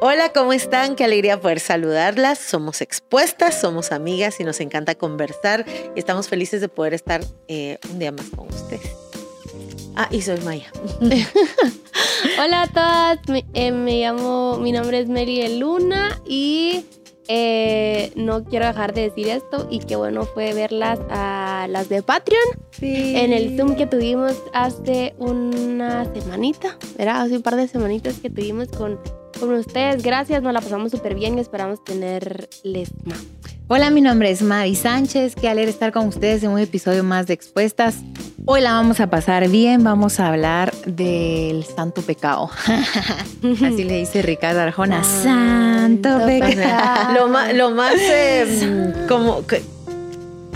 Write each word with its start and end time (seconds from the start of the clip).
Hola, 0.00 0.32
¿cómo 0.32 0.52
están? 0.52 0.94
Qué 0.94 1.04
alegría 1.04 1.40
poder 1.40 1.60
saludarlas. 1.60 2.38
Somos 2.38 2.80
expuestas, 2.80 3.60
somos 3.60 3.90
amigas 3.90 4.38
y 4.38 4.44
nos 4.44 4.60
encanta 4.60 4.94
conversar 4.94 5.66
y 5.94 5.98
estamos 5.98 6.28
felices 6.28 6.60
de 6.60 6.68
poder 6.68 6.94
estar 6.94 7.20
eh, 7.48 7.78
un 7.90 7.98
día 7.98 8.12
más 8.12 8.26
con 8.30 8.48
ustedes. 8.48 8.92
Ah, 9.96 10.08
y 10.12 10.22
soy 10.22 10.38
Maya. 10.42 10.70
Hola 12.40 12.62
a 12.62 12.66
todas, 12.68 13.28
me, 13.28 13.44
eh, 13.54 13.72
me 13.72 14.00
llamo, 14.00 14.58
mi 14.58 14.70
nombre 14.70 15.00
es 15.00 15.08
Mary 15.08 15.58
Luna 15.58 16.20
y 16.24 16.84
eh, 17.30 18.10
no 18.14 18.42
quiero 18.44 18.66
dejar 18.66 18.94
de 18.94 19.02
decir 19.02 19.28
esto 19.28 19.68
y 19.70 19.80
qué 19.80 19.96
bueno 19.96 20.24
fue 20.24 20.54
verlas 20.54 20.98
a 21.10 21.66
las 21.68 21.90
de 21.90 22.02
Patreon 22.02 22.42
en 22.80 23.34
el 23.34 23.54
Zoom 23.54 23.76
que 23.76 23.86
tuvimos 23.86 24.34
hace 24.54 25.14
una 25.18 26.06
semanita, 26.14 26.78
¿verdad? 26.96 27.22
Hace 27.22 27.36
un 27.36 27.42
par 27.42 27.56
de 27.56 27.68
semanitas 27.68 28.14
que 28.20 28.30
tuvimos 28.30 28.68
con, 28.68 28.98
con 29.38 29.54
ustedes. 29.54 30.02
Gracias, 30.02 30.42
nos 30.42 30.52
la 30.52 30.60
pasamos 30.60 30.92
súper 30.92 31.14
bien 31.14 31.38
y 31.38 31.40
esperamos 31.40 31.82
tenerles 31.84 32.90
más. 33.04 33.24
Hola, 33.68 33.90
mi 33.90 34.00
nombre 34.00 34.30
es 34.30 34.42
Mavi 34.42 34.74
Sánchez. 34.74 35.34
Qué 35.34 35.48
alegre 35.48 35.70
estar 35.70 35.92
con 35.92 36.06
ustedes 36.06 36.42
en 36.42 36.50
un 36.50 36.58
episodio 36.58 37.04
más 37.04 37.26
de 37.26 37.34
Expuestas. 37.34 37.96
Hoy 38.46 38.62
la 38.62 38.72
vamos 38.72 38.98
a 39.00 39.10
pasar 39.10 39.48
bien. 39.48 39.84
Vamos 39.84 40.20
a 40.20 40.28
hablar 40.28 40.74
del 40.86 41.64
santo 41.64 42.00
pecado. 42.00 42.50
Así 43.42 43.84
le 43.84 43.98
dice 43.98 44.22
Ricardo 44.22 44.60
Arjona. 44.60 45.04
Santo 45.04 46.24
pecado. 46.24 47.12
Lo 47.14 47.28
más, 47.28 47.54
lo 47.54 47.70
más 47.70 47.94
eh, 47.98 49.04
como 49.06 49.46
que 49.46 49.62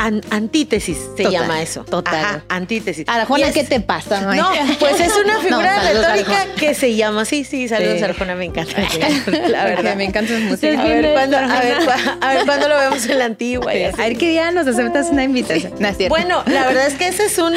an- 0.06 0.20
antítesis 0.30 0.98
se 1.16 1.22
Total, 1.22 1.32
llama 1.32 1.62
eso. 1.62 1.84
total. 1.84 2.14
Ajá, 2.24 2.44
antítesis. 2.48 3.04
Arjona, 3.08 3.48
es- 3.48 3.54
¿qué 3.54 3.64
te 3.64 3.80
pasa? 3.80 4.34
No, 4.34 4.50
pues 4.78 5.00
es 5.00 5.12
una 5.24 5.38
figura 5.42 5.76
No, 5.82 6.00
retórica 6.00 6.46
que 6.56 6.74
se 6.74 6.94
llama 6.96 7.22
así. 7.22 7.44
Sí, 7.44 7.68
saludos 7.68 7.98
Sí. 7.98 8.04
Arjona, 8.04 8.34
me 8.34 8.46
encanta. 8.46 8.72
La 9.48 9.64
verdad. 9.64 9.96
Me 9.96 10.04
encanta 10.04 10.32
su 10.32 10.36
A 10.36 10.40
música. 10.46 10.82
¿quién 10.82 11.02
ver, 11.02 11.12
cuándo, 11.12 11.36
a, 11.38 11.46
ver, 11.60 11.76
a 12.20 12.34
ver 12.34 12.46
cuándo 12.46 12.68
lo 12.68 12.76
vemos 12.78 13.06
en 13.06 13.18
la 13.18 13.24
antigua. 13.26 13.74
y 13.74 13.84
A 13.84 13.88
así. 13.90 13.98
ver 13.98 14.16
qué 14.18 14.28
día 14.28 14.50
nos 14.50 14.66
aceptas 14.66 15.08
una 15.10 15.24
invitación. 15.24 15.74
No, 15.78 15.88
es. 15.88 16.08
Bueno, 16.08 16.42
la 16.46 16.66
verdad 16.66 16.86
es 16.86 16.94
que 16.94 17.08
ese 17.08 17.26
es 17.26 17.38
un... 17.38 17.54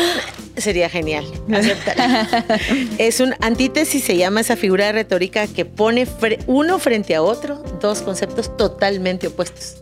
Sería 0.58 0.88
genial. 0.90 1.26
es 2.98 3.20
un 3.20 3.36
antítesis, 3.42 4.04
se 4.04 4.16
llama 4.18 4.42
esa 4.42 4.56
figura 4.56 4.92
retórica 4.92 5.48
que 5.48 5.66
pone 5.66 6.08
fre- 6.08 6.40
uno 6.48 6.80
frente 6.80 7.16
a 7.16 7.22
otro 7.22 7.56
dos 7.82 8.02
conceptos 8.02 8.56
totalmente 8.56 9.28
opuestos. 9.28 9.76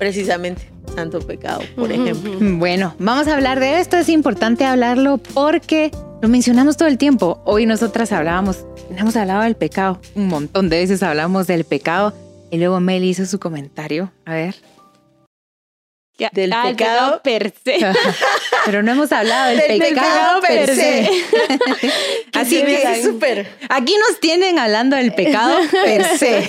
Precisamente, 0.00 0.62
santo 0.94 1.20
pecado, 1.20 1.60
por 1.76 1.92
ejemplo. 1.92 2.32
Bueno, 2.58 2.94
vamos 2.98 3.28
a 3.28 3.34
hablar 3.34 3.60
de 3.60 3.80
esto. 3.80 3.98
Es 3.98 4.08
importante 4.08 4.64
hablarlo 4.64 5.18
porque 5.18 5.90
lo 6.22 6.28
mencionamos 6.30 6.78
todo 6.78 6.88
el 6.88 6.96
tiempo. 6.96 7.42
Hoy 7.44 7.66
nosotras 7.66 8.10
hablábamos, 8.10 8.64
hemos 8.96 9.14
hablado 9.14 9.42
del 9.42 9.56
pecado. 9.56 10.00
Un 10.14 10.28
montón 10.28 10.70
de 10.70 10.78
veces 10.78 11.02
hablamos 11.02 11.46
del 11.46 11.64
pecado. 11.64 12.14
Y 12.50 12.56
luego 12.56 12.80
Mel 12.80 13.04
hizo 13.04 13.26
su 13.26 13.38
comentario. 13.38 14.10
A 14.24 14.32
ver. 14.32 14.54
Del 16.32 16.52
Ah, 16.52 16.64
pecado. 16.68 17.20
per 17.22 17.52
se. 17.64 17.78
Pero 18.66 18.82
no 18.82 18.92
hemos 18.92 19.10
hablado 19.12 19.50
del, 19.50 19.58
Del 19.68 19.78
pecado, 19.78 20.40
per 20.42 20.74
se. 20.74 21.08
Así 22.32 22.62
Así 22.62 22.64
que 22.64 23.02
súper. 23.02 23.48
aquí 23.68 23.94
nos 24.08 24.20
tienen 24.20 24.58
hablando 24.58 24.96
del 24.96 25.14
pecado 25.14 25.58
per 25.84 26.04
se. 26.18 26.48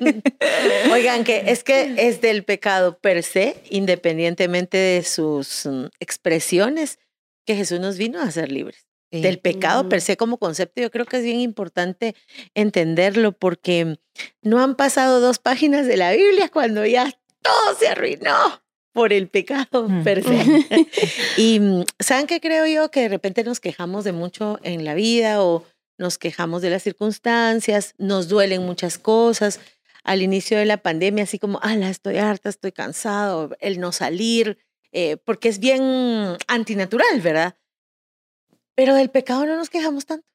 Oigan, 0.92 1.24
que 1.24 1.44
es 1.46 1.64
que 1.64 1.94
es 1.98 2.20
del 2.20 2.44
pecado 2.44 2.98
per 2.98 3.22
se, 3.22 3.56
independientemente 3.70 4.76
de 4.76 5.02
sus 5.02 5.66
mm, 5.66 5.86
expresiones, 6.00 6.98
que 7.46 7.56
Jesús 7.56 7.80
nos 7.80 7.96
vino 7.96 8.20
a 8.20 8.24
hacer 8.24 8.50
libres. 8.52 8.86
Del 9.10 9.40
pecado 9.40 9.90
per 9.90 10.00
se 10.00 10.16
como 10.16 10.38
concepto, 10.38 10.80
yo 10.80 10.90
creo 10.90 11.04
que 11.04 11.18
es 11.18 11.22
bien 11.22 11.38
importante 11.38 12.14
entenderlo 12.54 13.32
porque 13.32 13.98
no 14.40 14.62
han 14.62 14.74
pasado 14.74 15.20
dos 15.20 15.38
páginas 15.38 15.86
de 15.86 15.98
la 15.98 16.12
Biblia 16.12 16.48
cuando 16.48 16.86
ya 16.86 17.12
todo 17.42 17.74
se 17.78 17.88
arruinó 17.88 18.61
por 18.92 19.12
el 19.12 19.28
pecado 19.28 19.88
Mm. 19.88 20.04
per 20.04 20.22
se. 20.22 20.44
y 21.36 21.60
mm, 21.60 21.84
¿saben 21.98 22.26
qué 22.26 22.40
creo 22.40 22.66
yo? 22.66 22.90
Que 22.90 23.00
de 23.02 23.08
repente 23.08 23.44
nos 23.44 23.60
quejamos 23.60 24.04
de 24.04 24.12
mucho 24.12 24.58
en 24.62 24.84
la 24.84 24.94
vida 24.94 25.42
o 25.42 25.64
nos 25.98 26.18
quejamos 26.18 26.62
de 26.62 26.70
las 26.70 26.82
circunstancias, 26.82 27.94
nos 27.98 28.28
duelen 28.28 28.62
muchas 28.62 28.98
cosas. 28.98 29.60
Al 30.04 30.20
inicio 30.20 30.58
de 30.58 30.64
la 30.64 30.78
pandemia, 30.78 31.24
así 31.24 31.38
como, 31.38 31.60
ala, 31.62 31.88
estoy 31.88 32.18
harta, 32.18 32.48
estoy 32.48 32.72
cansado, 32.72 33.56
el 33.60 33.78
no 33.78 33.92
salir, 33.92 34.58
eh, 34.90 35.16
porque 35.18 35.48
es 35.48 35.58
bien 35.60 36.36
antinatural, 36.48 37.20
¿verdad? 37.20 37.54
Pero 38.74 38.94
del 38.94 39.10
pecado 39.10 39.46
no 39.46 39.56
nos 39.56 39.70
quejamos 39.70 40.06
tanto. 40.06 40.26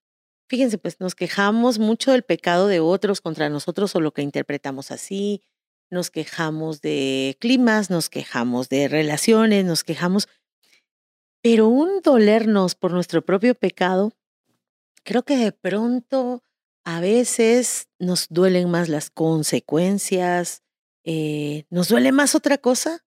Fíjense, 0.49 0.77
pues 0.77 1.01
nos 1.01 1.15
quejamos 1.15 1.79
mucho 1.79 2.11
del 2.13 2.23
pecado 2.23 2.67
de 2.67 2.79
otros 2.79 3.19
contra 3.19 3.49
nosotros 3.49 3.93
o 3.95 3.99
lo 3.99 4.13
que 4.13 4.21
interpretamos 4.21 4.91
así. 4.91 5.41
Nos 5.89 6.11
quejamos 6.11 6.81
de 6.81 7.37
climas, 7.39 7.89
nos 7.89 8.09
quejamos 8.09 8.69
de 8.69 8.87
relaciones, 8.87 9.65
nos 9.65 9.83
quejamos. 9.83 10.27
Pero 11.41 11.67
un 11.67 12.01
dolernos 12.01 12.75
por 12.75 12.91
nuestro 12.91 13.23
propio 13.23 13.55
pecado, 13.55 14.11
creo 15.03 15.23
que 15.23 15.37
de 15.37 15.51
pronto 15.51 16.43
a 16.83 16.99
veces 16.99 17.87
nos 17.99 18.27
duelen 18.29 18.69
más 18.69 18.89
las 18.89 19.09
consecuencias, 19.09 20.63
eh, 21.03 21.65
nos 21.69 21.89
duele 21.89 22.11
más 22.11 22.35
otra 22.35 22.57
cosa 22.57 23.05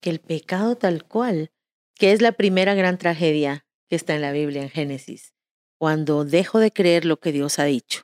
que 0.00 0.10
el 0.10 0.20
pecado 0.20 0.76
tal 0.76 1.04
cual, 1.04 1.52
que 1.94 2.12
es 2.12 2.22
la 2.22 2.32
primera 2.32 2.74
gran 2.74 2.98
tragedia 2.98 3.66
que 3.88 3.96
está 3.96 4.14
en 4.14 4.22
la 4.22 4.32
Biblia, 4.32 4.62
en 4.62 4.70
Génesis. 4.70 5.34
Cuando 5.78 6.24
dejo 6.24 6.58
de 6.58 6.70
creer 6.70 7.04
lo 7.04 7.18
que 7.18 7.32
Dios 7.32 7.58
ha 7.58 7.64
dicho, 7.64 8.02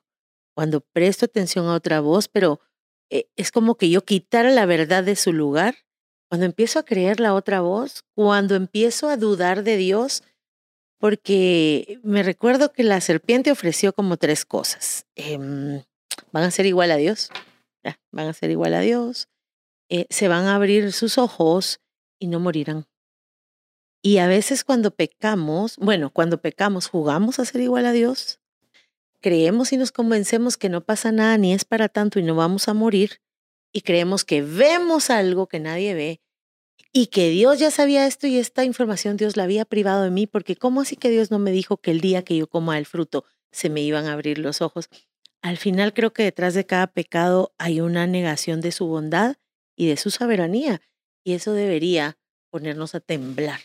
cuando 0.55 0.81
presto 0.81 1.27
atención 1.27 1.67
a 1.67 1.75
otra 1.75 2.01
voz, 2.01 2.29
pero 2.29 2.61
eh, 3.11 3.29
es 3.37 3.53
como 3.53 3.77
que 3.77 3.91
yo 3.91 4.05
quitara 4.05 4.51
la 4.51 4.67
verdad 4.67 5.05
de 5.05 5.17
su 5.17 5.33
lugar, 5.33 5.77
cuando 6.29 6.47
empiezo 6.47 6.79
a 6.79 6.85
creer 6.85 7.21
la 7.21 7.35
otra 7.35 7.61
voz, 7.61 8.05
cuando 8.15 8.55
empiezo 8.55 9.09
a 9.09 9.17
dudar 9.17 9.63
de 9.63 9.77
Dios, 9.77 10.25
porque 10.99 12.01
me 12.03 12.23
recuerdo 12.23 12.73
que 12.73 12.83
la 12.83 13.01
serpiente 13.01 13.53
ofreció 13.53 13.93
como 13.93 14.17
tres 14.17 14.45
cosas. 14.45 15.07
Em, 15.15 15.83
van 16.33 16.45
a 16.45 16.51
ser 16.51 16.67
igual 16.67 16.91
a 16.91 16.97
Dios, 16.97 17.31
van 18.11 18.29
a 18.29 18.33
ser 18.33 18.51
igual 18.51 18.75
a 18.75 18.81
Dios, 18.81 19.29
eh, 19.89 20.07
se 20.11 20.29
van 20.29 20.47
a 20.47 20.57
abrir 20.57 20.93
sus 20.93 21.19
ojos 21.19 21.81
y 22.19 22.27
no 22.27 22.41
morirán. 22.41 22.87
Y 24.03 24.19
a 24.19 24.27
veces 24.27 24.65
cuando 24.65 24.91
pecamos, 24.93 25.77
bueno, 25.77 26.11
cuando 26.11 26.41
pecamos 26.41 26.89
jugamos 26.89 27.39
a 27.39 27.45
ser 27.45 27.61
igual 27.61 27.87
a 27.87 27.93
Dios, 27.93 28.41
creemos 29.21 29.73
y 29.73 29.77
nos 29.77 29.93
convencemos 29.93 30.57
que 30.57 30.69
no 30.69 30.85
pasa 30.85 31.13
nada 31.13 31.37
ni 31.39 31.53
es 31.53 31.65
para 31.65 31.89
tanto 31.89 32.19
y 32.19 32.23
no 32.23 32.35
vamos 32.35 32.69
a 32.69 32.75
morir, 32.75 33.21
y 33.73 33.83
creemos 33.83 34.25
que 34.25 34.43
vemos 34.43 35.11
algo 35.11 35.49
que 35.49 35.61
nadie 35.61 35.95
ve 35.95 36.21
y 36.93 37.09
que 37.09 37.29
Dios 37.29 37.59
ya 37.59 37.71
sabía 37.71 38.07
esto 38.07 38.27
y 38.27 38.39
esta 38.39 38.65
información 38.65 39.19
Dios 39.19 39.37
la 39.37 39.43
había 39.43 39.65
privado 39.67 40.03
de 40.03 40.11
mí, 40.11 40.27
porque 40.27 40.57
¿cómo 40.57 40.81
así 40.81 40.97
que 40.97 41.11
Dios 41.11 41.31
no 41.31 41.39
me 41.39 41.51
dijo 41.51 41.77
que 41.77 41.91
el 41.91 42.01
día 42.01 42.23
que 42.23 42.37
yo 42.37 42.47
coma 42.47 42.79
el 42.79 42.87
fruto 42.87 43.25
se 43.53 43.69
me 43.69 43.83
iban 43.83 44.07
a 44.07 44.15
abrir 44.15 44.39
los 44.39 44.63
ojos? 44.63 44.89
Al 45.43 45.59
final 45.59 45.93
creo 45.93 46.13
que 46.13 46.23
detrás 46.23 46.55
de 46.55 46.65
cada 46.65 46.87
pecado 46.87 47.55
hay 47.59 47.81
una 47.81 48.07
negación 48.07 48.61
de 48.63 48.73
su 48.73 48.87
bondad 48.87 49.37
y 49.77 49.89
de 49.89 49.97
su 49.99 50.11
soberanía, 50.11 50.81
y 51.23 51.35
eso 51.35 51.53
debería 51.53 52.17
ponernos 52.51 52.95
a 52.95 53.01
temblar, 53.01 53.61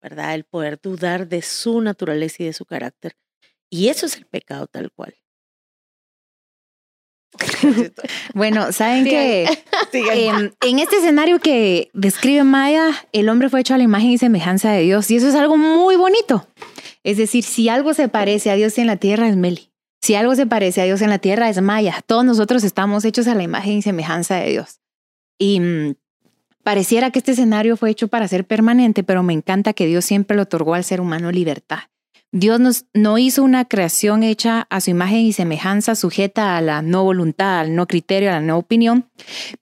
¿verdad? 0.00 0.34
El 0.34 0.44
poder 0.44 0.80
dudar 0.80 1.28
de 1.28 1.42
su 1.42 1.80
naturaleza 1.80 2.44
y 2.44 2.46
de 2.46 2.52
su 2.52 2.64
carácter. 2.64 3.16
Y 3.70 3.88
eso 3.88 4.06
es 4.06 4.16
el 4.16 4.26
pecado 4.26 4.66
tal 4.66 4.90
cual. 4.92 5.14
Bueno, 8.34 8.72
saben 8.72 9.04
Sí, 9.04 9.10
que 9.10 9.46
em, 9.92 10.50
en 10.60 10.78
este 10.78 10.96
escenario 10.96 11.38
que 11.38 11.90
describe 11.92 12.44
Maya, 12.44 12.90
el 13.12 13.28
hombre 13.28 13.48
fue 13.48 13.60
hecho 13.60 13.74
a 13.74 13.78
la 13.78 13.84
imagen 13.84 14.10
y 14.10 14.18
semejanza 14.18 14.70
de 14.72 14.82
Dios. 14.82 15.10
Y 15.10 15.16
eso 15.16 15.28
es 15.28 15.34
algo 15.34 15.56
muy 15.56 15.96
bonito. 15.96 16.46
Es 17.04 17.16
decir, 17.16 17.44
si 17.44 17.68
algo 17.68 17.94
se 17.94 18.08
parece 18.08 18.50
a 18.50 18.54
Dios 18.54 18.78
en 18.78 18.86
la 18.86 18.96
tierra 18.96 19.28
es 19.28 19.36
Meli. 19.36 19.70
Si 20.00 20.14
algo 20.14 20.34
se 20.34 20.46
parece 20.46 20.80
a 20.80 20.84
Dios 20.84 21.02
en 21.02 21.10
la 21.10 21.18
tierra 21.18 21.48
es 21.48 21.60
Maya. 21.60 22.02
Todos 22.06 22.24
nosotros 22.24 22.64
estamos 22.64 23.04
hechos 23.04 23.26
a 23.28 23.34
la 23.34 23.42
imagen 23.42 23.78
y 23.78 23.82
semejanza 23.82 24.36
de 24.36 24.50
Dios. 24.50 24.80
Y 25.38 25.60
mm, 25.60 25.94
pareciera 26.62 27.10
que 27.10 27.18
este 27.18 27.32
escenario 27.32 27.76
fue 27.76 27.90
hecho 27.90 28.08
para 28.08 28.28
ser 28.28 28.46
permanente, 28.46 29.02
pero 29.02 29.22
me 29.22 29.32
encanta 29.32 29.72
que 29.72 29.86
Dios 29.86 30.04
siempre 30.04 30.36
le 30.36 30.42
otorgó 30.42 30.74
al 30.74 30.84
ser 30.84 31.00
humano 31.00 31.30
libertad. 31.30 31.80
Dios 32.30 32.60
nos, 32.60 32.84
no 32.92 33.16
hizo 33.16 33.42
una 33.42 33.64
creación 33.64 34.22
hecha 34.22 34.66
a 34.68 34.80
su 34.80 34.90
imagen 34.90 35.20
y 35.20 35.32
semejanza, 35.32 35.94
sujeta 35.94 36.56
a 36.56 36.60
la 36.60 36.82
no 36.82 37.04
voluntad, 37.04 37.60
al 37.60 37.74
no 37.74 37.86
criterio, 37.86 38.28
a 38.30 38.34
la 38.34 38.40
no 38.40 38.58
opinión, 38.58 39.08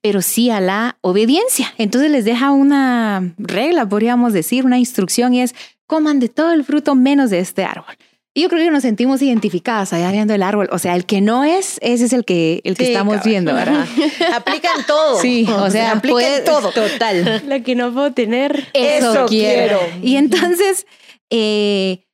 pero 0.00 0.20
sí 0.20 0.50
a 0.50 0.60
la 0.60 0.98
obediencia. 1.00 1.72
Entonces 1.78 2.10
les 2.10 2.24
deja 2.24 2.50
una 2.50 3.34
regla, 3.38 3.88
podríamos 3.88 4.32
decir, 4.32 4.64
una 4.64 4.78
instrucción 4.78 5.34
y 5.34 5.42
es 5.42 5.54
coman 5.86 6.18
de 6.18 6.28
todo 6.28 6.52
el 6.52 6.64
fruto 6.64 6.94
menos 6.96 7.30
de 7.30 7.38
este 7.38 7.64
árbol. 7.64 7.94
Y 8.34 8.42
yo 8.42 8.48
creo 8.50 8.62
que 8.64 8.70
nos 8.70 8.82
sentimos 8.82 9.22
identificadas 9.22 9.94
allá 9.94 10.10
viendo 10.12 10.34
el 10.34 10.42
árbol. 10.42 10.68
O 10.70 10.78
sea, 10.78 10.94
el 10.94 11.06
que 11.06 11.22
no 11.22 11.44
es, 11.44 11.78
ese 11.80 12.04
es 12.04 12.12
el 12.12 12.26
que, 12.26 12.60
el 12.64 12.76
que 12.76 12.84
Sí, 12.84 12.92
estamos 12.92 13.22
viendo, 13.24 13.54
¿verdad? 13.54 13.86
Aplican 14.34 14.84
todo. 14.86 15.18
Sí, 15.22 15.46
o 15.48 15.70
sea, 15.70 15.92
aplican 15.92 16.44
todo. 16.44 16.70
Total. 16.70 17.42
La 17.46 17.60
que 17.60 17.74
no 17.74 17.94
puedo 17.94 18.12
tener. 18.12 18.68
Eso, 18.74 19.12
Eso 19.12 19.26
quiero. 19.26 19.78
quiero. 19.78 19.80
Y 20.02 20.16
entonces, 20.16 20.86
eh, 21.30 22.05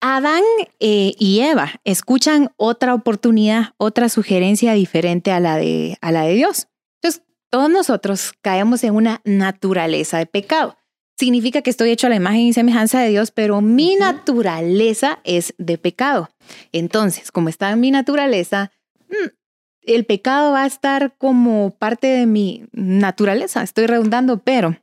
Adán 0.00 0.42
eh, 0.78 1.14
y 1.18 1.40
Eva 1.40 1.80
escuchan 1.84 2.50
otra 2.56 2.94
oportunidad, 2.94 3.74
otra 3.76 4.08
sugerencia 4.08 4.72
diferente 4.72 5.30
a 5.30 5.40
la 5.40 5.56
de, 5.56 5.98
a 6.00 6.10
la 6.10 6.22
de 6.22 6.34
Dios. 6.34 6.68
Entonces, 7.02 7.22
todos 7.50 7.70
nosotros 7.70 8.32
caemos 8.40 8.82
en 8.84 8.94
una 8.94 9.20
naturaleza 9.24 10.18
de 10.18 10.26
pecado. 10.26 10.76
Significa 11.18 11.60
que 11.60 11.68
estoy 11.68 11.90
hecho 11.90 12.06
a 12.06 12.10
la 12.10 12.16
imagen 12.16 12.40
y 12.40 12.52
semejanza 12.54 13.00
de 13.00 13.10
Dios, 13.10 13.30
pero 13.30 13.60
mi 13.60 13.96
naturaleza 13.96 15.20
es 15.24 15.54
de 15.58 15.76
pecado. 15.76 16.30
Entonces, 16.72 17.30
como 17.30 17.50
está 17.50 17.70
en 17.70 17.80
mi 17.80 17.90
naturaleza, 17.90 18.72
mm, 19.10 19.28
el 19.82 20.06
pecado 20.06 20.52
va 20.52 20.62
a 20.62 20.66
estar 20.66 21.14
como 21.18 21.76
parte 21.78 22.06
de 22.06 22.24
mi 22.24 22.64
naturaleza. 22.72 23.62
Estoy 23.62 23.86
redundando, 23.86 24.38
pero 24.38 24.78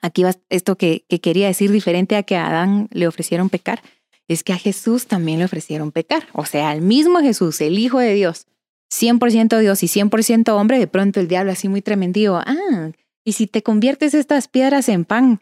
aquí 0.00 0.24
va 0.24 0.32
esto 0.48 0.76
que, 0.76 1.04
que 1.08 1.20
quería 1.20 1.46
decir 1.46 1.70
diferente 1.70 2.16
a 2.16 2.24
que 2.24 2.36
a 2.36 2.48
Adán 2.48 2.88
le 2.90 3.06
ofrecieron 3.06 3.48
pecar 3.48 3.80
es 4.28 4.42
que 4.42 4.52
a 4.52 4.58
Jesús 4.58 5.06
también 5.06 5.38
le 5.38 5.44
ofrecieron 5.44 5.92
pecar. 5.92 6.26
O 6.32 6.44
sea, 6.44 6.70
al 6.70 6.82
mismo 6.82 7.20
Jesús, 7.20 7.60
el 7.60 7.78
Hijo 7.78 7.98
de 7.98 8.14
Dios, 8.14 8.46
100% 8.92 9.58
Dios 9.58 9.82
y 9.82 9.86
100% 9.86 10.48
hombre, 10.50 10.78
de 10.78 10.86
pronto 10.86 11.20
el 11.20 11.28
diablo 11.28 11.52
así 11.52 11.68
muy 11.68 11.82
tremendo, 11.82 12.36
ah, 12.36 12.90
y 13.24 13.32
si 13.32 13.46
te 13.46 13.62
conviertes 13.62 14.14
estas 14.14 14.48
piedras 14.48 14.88
en 14.88 15.04
pan 15.04 15.40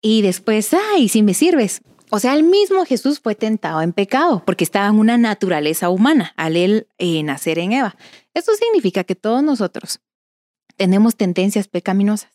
y 0.00 0.22
después, 0.22 0.72
ah, 0.72 0.98
y 0.98 1.08
si 1.08 1.22
me 1.22 1.34
sirves. 1.34 1.82
O 2.10 2.20
sea, 2.20 2.34
el 2.34 2.44
mismo 2.44 2.84
Jesús 2.84 3.18
fue 3.20 3.34
tentado 3.34 3.82
en 3.82 3.92
pecado 3.92 4.42
porque 4.46 4.64
estaba 4.64 4.86
en 4.86 4.98
una 4.98 5.18
naturaleza 5.18 5.90
humana 5.90 6.32
al 6.36 6.56
él 6.56 6.86
eh, 6.98 7.22
nacer 7.22 7.58
en 7.58 7.72
Eva. 7.72 7.96
Esto 8.32 8.52
significa 8.54 9.04
que 9.04 9.16
todos 9.16 9.42
nosotros 9.42 10.00
tenemos 10.76 11.16
tendencias 11.16 11.68
pecaminosas 11.68 12.30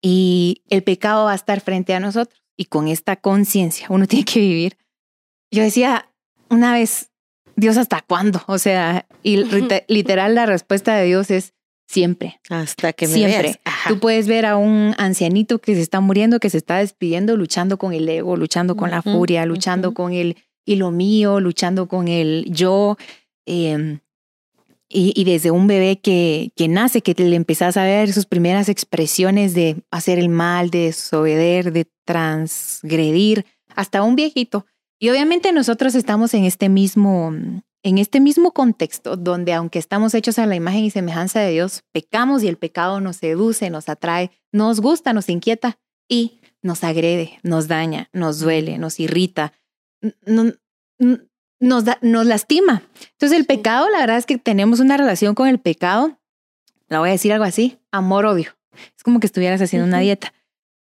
y 0.00 0.62
el 0.70 0.82
pecado 0.82 1.26
va 1.26 1.32
a 1.32 1.36
estar 1.36 1.60
frente 1.60 1.94
a 1.94 2.00
nosotros. 2.00 2.40
Y 2.56 2.66
con 2.66 2.88
esta 2.88 3.16
conciencia 3.16 3.86
uno 3.90 4.06
tiene 4.08 4.24
que 4.24 4.40
vivir 4.40 4.78
yo 5.54 5.62
decía 5.62 6.10
una 6.50 6.72
vez, 6.72 7.10
Dios, 7.56 7.76
¿hasta 7.76 8.02
cuándo? 8.02 8.42
O 8.46 8.58
sea, 8.58 9.06
y 9.22 9.36
literal 9.88 10.34
la 10.34 10.46
respuesta 10.46 10.96
de 10.96 11.06
Dios 11.06 11.30
es 11.30 11.54
siempre. 11.86 12.40
Hasta 12.50 12.92
que 12.92 13.06
me 13.06 13.14
siempre. 13.14 13.60
Tú 13.88 13.98
puedes 13.98 14.26
ver 14.26 14.46
a 14.46 14.56
un 14.56 14.94
ancianito 14.98 15.60
que 15.60 15.74
se 15.74 15.80
está 15.80 16.00
muriendo, 16.00 16.40
que 16.40 16.50
se 16.50 16.58
está 16.58 16.78
despidiendo, 16.78 17.36
luchando 17.36 17.78
con 17.78 17.92
el 17.92 18.08
ego, 18.08 18.36
luchando 18.36 18.76
con 18.76 18.90
la 18.90 19.02
furia, 19.02 19.46
luchando 19.46 19.94
con 19.94 20.12
el 20.12 20.36
y 20.66 20.76
lo 20.76 20.90
mío, 20.90 21.40
luchando 21.40 21.88
con 21.88 22.08
el 22.08 22.46
yo. 22.48 22.96
Em, 23.46 24.00
y, 24.88 25.24
desde 25.24 25.50
un 25.50 25.66
bebé 25.66 25.98
que, 25.98 26.52
que 26.54 26.68
nace, 26.68 27.00
que 27.00 27.14
le 27.20 27.34
empezás 27.34 27.76
a 27.76 27.82
ver 27.82 28.12
sus 28.12 28.26
primeras 28.26 28.68
expresiones 28.68 29.52
de 29.52 29.76
hacer 29.90 30.20
el 30.20 30.28
mal, 30.28 30.70
de 30.70 30.84
desobeder, 30.84 31.72
de 31.72 31.86
transgredir, 32.04 33.44
hasta 33.74 34.04
un 34.04 34.14
viejito 34.14 34.66
y 34.98 35.10
obviamente 35.10 35.52
nosotros 35.52 35.94
estamos 35.94 36.34
en 36.34 36.44
este 36.44 36.68
mismo, 36.68 37.32
en 37.82 37.98
este 37.98 38.20
mismo 38.20 38.52
contexto 38.52 39.16
donde 39.16 39.52
aunque 39.52 39.78
estamos 39.78 40.14
hechos 40.14 40.38
a 40.38 40.46
la 40.46 40.54
imagen 40.54 40.84
y 40.84 40.90
semejanza 40.90 41.40
de 41.40 41.52
Dios, 41.52 41.82
pecamos 41.92 42.42
y 42.42 42.48
el 42.48 42.56
pecado 42.56 43.00
nos 43.00 43.16
seduce, 43.16 43.70
nos 43.70 43.88
atrae, 43.88 44.30
nos 44.52 44.80
gusta, 44.80 45.12
nos 45.12 45.28
inquieta 45.28 45.78
y 46.08 46.40
nos 46.62 46.84
agrede, 46.84 47.38
nos 47.42 47.68
daña, 47.68 48.08
nos 48.12 48.40
duele, 48.40 48.78
nos 48.78 49.00
irrita, 49.00 49.52
nos, 50.24 50.54
nos 51.60 52.26
lastima. 52.26 52.82
Entonces 53.12 53.38
el 53.38 53.46
pecado, 53.46 53.90
la 53.90 54.00
verdad 54.00 54.18
es 54.18 54.26
que 54.26 54.38
tenemos 54.38 54.80
una 54.80 54.96
relación 54.96 55.34
con 55.34 55.48
el 55.48 55.58
pecado, 55.58 56.18
la 56.88 57.00
voy 57.00 57.10
a 57.10 57.12
decir 57.12 57.32
algo 57.32 57.44
así, 57.44 57.78
amor-odio. 57.90 58.56
Es 58.96 59.02
como 59.02 59.20
que 59.20 59.26
estuvieras 59.26 59.60
haciendo 59.60 59.86
una 59.86 59.98
dieta 59.98 60.32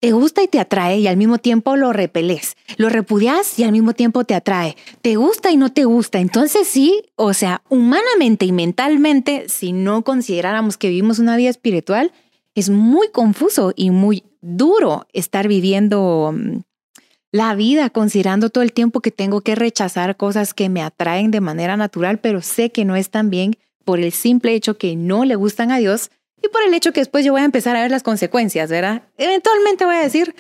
te 0.03 0.11
gusta 0.11 0.43
y 0.43 0.49
te 0.49 0.59
atrae 0.59 0.99
y 0.99 1.07
al 1.07 1.17
mismo 1.17 1.39
tiempo 1.39 1.77
lo 1.77 1.93
repeles. 1.93 2.57
Lo 2.77 2.89
repudias 2.89 3.57
y 3.61 3.63
al 3.63 3.71
mismo 3.71 3.93
tiempo 3.93 4.25
te 4.25 4.35
atrae. 4.35 4.77
Te 5.01 5.15
gusta 5.15 5.53
y 5.53 5.57
no 5.57 5.73
te 5.73 5.85
gusta. 5.85 6.19
Entonces 6.19 6.67
sí, 6.67 7.05
o 7.15 7.33
sea, 7.35 7.63
humanamente 7.69 8.45
y 8.45 8.51
mentalmente, 8.51 9.49
si 9.49 9.71
no 9.71 10.03
consideráramos 10.03 10.77
que 10.77 10.89
vivimos 10.89 11.21
una 11.21 11.37
vida 11.37 11.51
espiritual, 11.51 12.11
es 12.57 12.69
muy 12.69 13.11
confuso 13.11 13.73
y 13.77 13.93
muy 13.93 14.25
duro 14.41 15.07
estar 15.13 15.47
viviendo 15.47 16.35
mm, 16.37 16.63
la 17.31 17.55
vida 17.55 17.89
considerando 17.89 18.51
todo 18.51 18.65
el 18.65 18.73
tiempo 18.73 19.03
que 19.03 19.13
tengo 19.13 19.43
que 19.43 19.55
rechazar 19.55 20.17
cosas 20.17 20.53
que 20.53 20.69
me 20.69 20.83
atraen 20.83 21.31
de 21.31 21.41
manera 21.41 21.77
natural, 21.77 22.19
pero 22.19 22.43
sé 22.43 22.73
que 22.73 22.85
no 22.85 22.97
están 22.97 23.31
bien 23.31 23.57
por 23.85 24.01
el 24.01 24.11
simple 24.11 24.53
hecho 24.55 24.77
que 24.77 24.97
no 24.97 25.25
le 25.25 25.37
gustan 25.37 25.71
a 25.71 25.79
Dios 25.79 26.11
y 26.43 26.49
por 26.49 26.63
el 26.63 26.75
hecho 26.75 26.93
que 26.93 27.01
después 27.01 27.25
yo 27.25 27.33
voy 27.33 27.43
a 27.43 27.45
empezar 27.45 27.77
a 27.77 27.83
ver 27.83 27.91
las 27.91 28.03
consecuencias, 28.03 28.71
¿verdad? 28.71 29.03
Eventualmente 29.17 29.85
voy 29.85 29.97
a 29.97 30.03
decir, 30.03 30.35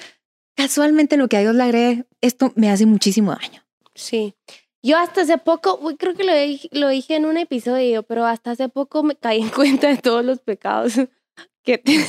casualmente 0.57 1.17
lo 1.17 1.29
que 1.29 1.37
a 1.37 1.41
Dios 1.41 1.55
le 1.55 1.63
agregue, 1.63 2.05
esto 2.21 2.53
me 2.57 2.71
hace 2.71 2.87
muchísimo 2.87 3.33
daño. 3.33 3.63
Sí. 3.95 4.35
Yo 4.83 4.99
hasta 4.99 5.21
hace 5.21 5.39
poco, 5.39 5.79
creo 5.97 6.15
que 6.15 6.25
lo, 6.25 6.33
lo 6.81 6.89
dije 6.89 7.15
en 7.15 7.25
un 7.25 7.37
episodio, 7.37 8.03
pero 8.03 8.27
hasta 8.27 8.51
hace 8.51 8.69
poco 8.69 9.05
me 9.05 9.15
caí 9.15 9.41
en 9.41 9.49
cuenta 9.49 9.89
de 9.89 9.97
todos 9.97 10.25
los 10.25 10.41
pecados 10.41 10.95
que 11.63 11.79
te 11.79 11.93
digo. 11.93 12.09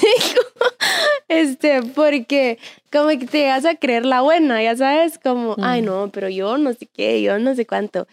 Este, 1.27 1.81
porque 1.81 2.59
como 2.91 3.09
que 3.09 3.25
te 3.25 3.47
vas 3.47 3.65
a 3.65 3.75
creer 3.75 4.05
la 4.05 4.21
buena, 4.21 4.61
ya 4.61 4.75
sabes, 4.75 5.19
como, 5.19 5.55
ay 5.61 5.81
no, 5.81 6.09
pero 6.11 6.29
yo 6.29 6.57
no 6.57 6.73
sé 6.73 6.87
qué, 6.87 7.21
yo 7.21 7.39
no 7.39 7.55
sé 7.55 7.65
cuánto. 7.65 8.07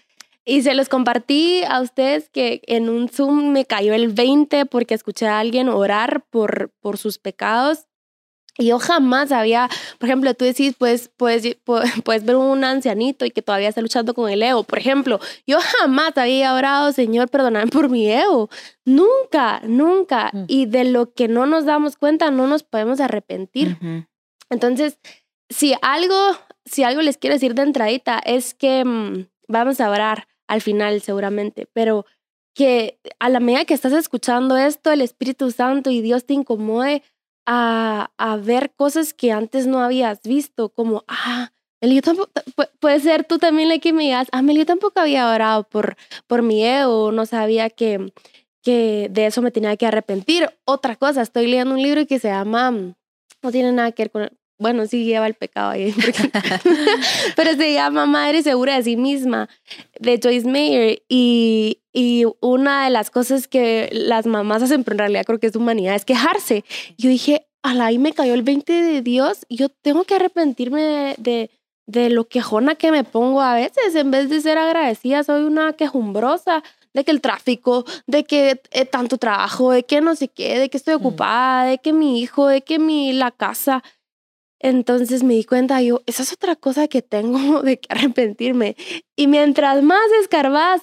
Y 0.45 0.63
se 0.63 0.75
los 0.75 0.89
compartí 0.89 1.63
a 1.65 1.81
ustedes 1.81 2.31
que 2.31 2.63
en 2.67 2.89
un 2.89 3.09
Zoom 3.09 3.53
me 3.53 3.67
cayó 3.67 3.93
el 3.93 4.09
20 4.09 4.67
porque 4.67 4.95
escuché 4.95 5.27
a 5.27 5.39
alguien 5.39 5.69
orar 5.69 6.25
por, 6.31 6.73
por 6.81 6.99
sus 6.99 7.19
pecados. 7.19 7.87
Y 8.59 8.67
yo 8.67 8.79
jamás 8.79 9.33
había, 9.33 9.69
por 9.99 10.09
ejemplo, 10.09 10.35
tú 10.35 10.45
decís, 10.45 10.75
pues, 10.79 11.11
puedes, 11.17 11.57
puedes 12.05 12.25
ver 12.25 12.37
un 12.37 12.65
ancianito 12.65 13.25
y 13.25 13.31
que 13.31 13.43
todavía 13.43 13.69
está 13.69 13.81
luchando 13.81 14.15
con 14.15 14.31
el 14.31 14.43
ego. 14.43 14.65
Por 14.65 14.79
ejemplo, 14.79 15.21
yo 15.47 15.59
jamás 15.61 16.17
había 16.17 16.55
orado, 16.55 16.93
Señor, 16.93 17.29
perdóname 17.29 17.71
por 17.71 17.89
mi 17.89 18.11
ego. 18.11 18.51
Nunca, 18.85 19.61
nunca. 19.65 20.31
Mm. 20.33 20.45
Y 20.49 20.67
de 20.67 20.85
lo 20.85 21.13
que 21.13 21.29
no 21.29 21.47
nos 21.47 21.65
damos 21.65 21.97
cuenta, 21.97 22.31
no 22.31 22.47
nos 22.47 22.63
podemos 22.63 23.01
arrepentir. 23.01 23.79
Entonces, 24.51 24.99
si 25.49 25.75
algo, 25.81 26.17
si 26.65 26.83
algo 26.83 27.03
les 27.03 27.19
quiero 27.19 27.35
decir 27.35 27.55
de 27.55 27.63
entradita, 27.63 28.21
es 28.25 28.53
que 28.55 28.85
mm, 28.85 29.27
vamos 29.49 29.81
a 29.81 29.91
orar 29.91 30.27
al 30.51 30.61
final 30.61 31.01
seguramente, 31.01 31.69
pero 31.73 32.05
que 32.57 32.99
a 33.21 33.29
la 33.29 33.39
medida 33.39 33.65
que 33.65 33.75
estás 33.75 33.93
escuchando 33.93 34.57
esto, 34.57 34.91
el 34.91 35.01
Espíritu 35.01 35.53
Santo 35.53 35.91
y 35.91 36.03
Dios 36.03 36.27
te 36.27 36.35
incomode 36.35 37.05
a, 37.47 38.11
a 38.19 38.37
ver 38.37 38.73
cosas 38.75 39.15
que 39.15 39.31
antes 39.31 39.69
no 39.69 39.79
habías 39.79 40.23
visto, 40.23 40.69
como, 40.71 41.05
ah, 41.07 41.53
yo 41.81 42.03
tampoco, 42.03 42.33
puede 42.81 42.99
ser 42.99 43.25
tú 43.25 43.39
también 43.39 43.69
la 43.69 43.79
que 43.79 43.93
me 43.93 44.03
digas, 44.03 44.27
ah, 44.33 44.43
yo 44.43 44.67
tampoco 44.67 44.99
había 44.99 45.31
orado 45.31 45.63
por, 45.63 45.97
por 46.27 46.43
mi 46.43 46.65
ego, 46.67 47.13
no 47.13 47.27
sabía 47.27 47.71
que, 47.71 48.13
que 48.61 49.07
de 49.09 49.27
eso 49.27 49.43
me 49.43 49.53
tenía 49.53 49.77
que 49.77 49.87
arrepentir. 49.87 50.51
Otra 50.65 50.97
cosa, 50.97 51.23
estoy 51.23 51.47
leyendo 51.47 51.75
un 51.75 51.83
libro 51.83 52.05
que 52.09 52.19
se 52.19 52.29
llama, 52.29 52.73
no 52.73 53.53
tiene 53.53 53.71
nada 53.71 53.93
que 53.93 54.03
ver 54.03 54.11
con, 54.11 54.40
bueno, 54.61 54.87
sí 54.87 55.05
lleva 55.05 55.27
el 55.27 55.35
pecado 55.35 55.71
ahí, 55.71 55.95
pero 57.37 57.55
se 57.57 57.73
llama 57.73 58.05
Madre 58.07 58.43
Segura 58.43 58.77
de 58.77 58.83
sí 58.83 58.97
misma, 58.97 59.49
de 59.99 60.21
Joyce 60.23 60.47
Mayer. 60.47 61.03
Y, 61.09 61.79
y 61.93 62.25
una 62.41 62.85
de 62.85 62.91
las 62.91 63.11
cosas 63.11 63.49
que 63.49 63.89
las 63.93 64.27
mamás 64.27 64.63
hacen, 64.63 64.85
pero 64.85 64.95
en 64.95 64.99
realidad 64.99 65.25
creo 65.25 65.41
que 65.41 65.47
es 65.47 65.57
humanidad, 65.57 65.97
es 65.97 66.05
quejarse. 66.05 66.65
Yo 66.99 67.09
dije, 67.09 67.47
ala, 67.63 67.87
ahí 67.87 67.99
me 67.99 68.13
cayó 68.13 68.35
el 68.35 68.43
20 68.43 68.71
de 68.71 69.01
Dios, 69.01 69.47
yo 69.49 69.71
tengo 69.71 70.05
que 70.05 70.17
arrepentirme 70.17 71.17
de, 71.17 71.51
de, 71.87 72.11
lo 72.11 72.29
quejona 72.29 72.75
que 72.75 72.93
me 72.93 73.03
pongo 73.03 73.41
a 73.41 73.55
veces, 73.55 73.95
en 73.95 74.11
vez 74.11 74.29
de 74.29 74.43
ser 74.43 74.59
agradecida, 74.59 75.25
soy 75.25 75.43
una 75.43 75.73
quejumbrosa 75.73 76.63
de 76.93 77.05
que 77.05 77.13
el 77.13 77.21
tráfico, 77.23 77.85
de 78.07 78.25
que 78.25 78.61
eh, 78.73 78.85
tanto 78.85 79.17
trabajo, 79.17 79.71
de 79.71 79.85
que 79.85 80.01
no 80.01 80.17
sé 80.17 80.29
qué, 80.29 80.59
de 80.59 80.69
que 80.69 80.77
estoy 80.77 80.95
mm. 80.95 80.99
ocupada, 80.99 81.65
de 81.65 81.79
que 81.79 81.93
mi 81.93 82.21
hijo, 82.21 82.47
de 82.47 82.63
que 82.63 82.79
mi 82.79 83.13
la 83.13 83.31
casa. 83.31 83.83
Entonces 84.61 85.23
me 85.23 85.35
di 85.35 85.45
cuenta, 85.45 85.81
yo, 85.81 86.03
esa 86.05 86.23
es 86.23 86.33
otra 86.33 86.55
cosa 86.55 86.87
que 86.87 87.03
tengo 87.03 87.63
de 87.63 87.81
que 87.81 87.89
arrepentirme. 87.91 88.77
Y 89.17 89.27
mientras 89.27 89.83
más 89.83 90.11
escarbas, 90.21 90.83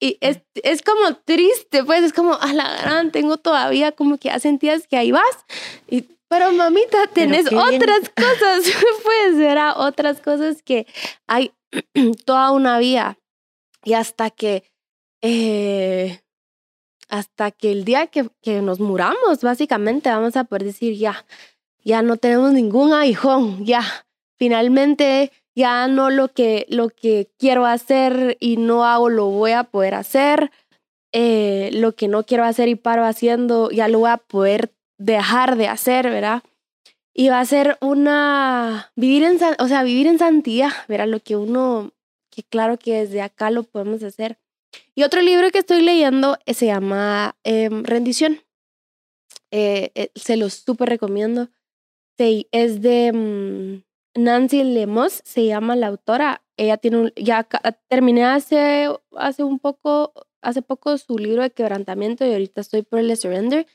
y 0.00 0.18
es, 0.20 0.40
es 0.62 0.82
como 0.82 1.16
triste, 1.24 1.84
pues 1.84 2.04
es 2.04 2.12
como, 2.12 2.34
a 2.34 2.52
la 2.52 2.76
gran, 2.82 3.12
tengo 3.12 3.38
todavía 3.38 3.92
como 3.92 4.18
que 4.18 4.28
ya 4.28 4.38
sentías 4.40 4.86
que 4.86 4.96
ahí 4.96 5.12
vas. 5.12 5.44
Y, 5.88 6.02
pero 6.28 6.52
mamita, 6.52 7.06
tenés 7.06 7.46
otras 7.46 8.10
cosas, 8.16 8.64
pues 9.04 9.38
era 9.38 9.76
otras 9.76 10.20
cosas 10.20 10.62
que 10.62 10.86
hay 11.26 11.52
toda 12.26 12.50
una 12.50 12.78
vida. 12.78 13.18
Y 13.84 13.94
hasta 13.94 14.30
que, 14.30 14.64
eh, 15.22 16.20
hasta 17.08 17.52
que 17.52 17.70
el 17.70 17.84
día 17.84 18.08
que, 18.08 18.28
que 18.42 18.60
nos 18.62 18.80
muramos, 18.80 19.42
básicamente 19.42 20.10
vamos 20.10 20.36
a 20.36 20.42
poder 20.42 20.64
decir, 20.64 20.96
ya, 20.96 21.24
ya 21.86 22.02
no 22.02 22.16
tenemos 22.16 22.52
ningún 22.52 22.92
aguijón, 22.92 23.64
ya 23.64 23.82
finalmente 24.38 25.30
ya 25.54 25.86
no 25.86 26.10
lo 26.10 26.28
que, 26.28 26.66
lo 26.68 26.90
que 26.90 27.30
quiero 27.38 27.64
hacer 27.64 28.36
y 28.40 28.56
no 28.56 28.84
hago 28.84 29.08
lo 29.08 29.26
voy 29.26 29.52
a 29.52 29.64
poder 29.64 29.94
hacer, 29.94 30.50
eh, 31.12 31.70
lo 31.72 31.92
que 31.92 32.08
no 32.08 32.24
quiero 32.24 32.44
hacer 32.44 32.68
y 32.68 32.74
paro 32.74 33.04
haciendo 33.04 33.70
ya 33.70 33.86
lo 33.86 34.00
voy 34.00 34.10
a 34.10 34.16
poder 34.16 34.74
dejar 34.98 35.56
de 35.56 35.68
hacer, 35.68 36.10
¿verdad? 36.10 36.42
Y 37.14 37.28
va 37.28 37.38
a 37.38 37.46
ser 37.46 37.78
una, 37.80 38.92
vivir 38.96 39.22
en, 39.22 39.38
o 39.60 39.68
sea, 39.68 39.84
vivir 39.84 40.08
en 40.08 40.18
santidad, 40.18 40.72
¿verdad? 40.88 41.06
Lo 41.06 41.20
que 41.20 41.36
uno 41.36 41.92
que 42.30 42.42
claro 42.42 42.78
que 42.78 42.94
desde 42.94 43.22
acá 43.22 43.50
lo 43.50 43.62
podemos 43.62 44.02
hacer. 44.02 44.38
Y 44.96 45.04
otro 45.04 45.22
libro 45.22 45.50
que 45.50 45.60
estoy 45.60 45.82
leyendo 45.82 46.36
eh, 46.46 46.52
se 46.52 46.66
llama 46.66 47.36
em, 47.44 47.84
Rendición. 47.84 48.42
Eh, 49.52 50.10
se 50.16 50.36
lo 50.36 50.50
súper 50.50 50.88
recomiendo. 50.88 51.48
Sí, 52.18 52.48
es 52.50 52.80
de 52.80 53.12
mm, 53.12 54.20
Nancy 54.22 54.64
Lemos, 54.64 55.20
se 55.24 55.46
llama 55.46 55.76
la 55.76 55.88
autora. 55.88 56.42
Ella 56.56 56.78
tiene 56.78 56.98
un, 56.98 57.12
ya 57.16 57.46
terminé 57.88 58.24
hace, 58.24 58.88
hace 59.16 59.44
un 59.44 59.58
poco, 59.58 60.12
hace 60.40 60.62
poco 60.62 60.96
su 60.96 61.18
libro 61.18 61.42
de 61.42 61.50
quebrantamiento 61.50 62.24
y 62.24 62.32
ahorita 62.32 62.60
estoy 62.60 62.82
por 62.82 62.98
el 62.98 63.14
surrender. 63.16 63.66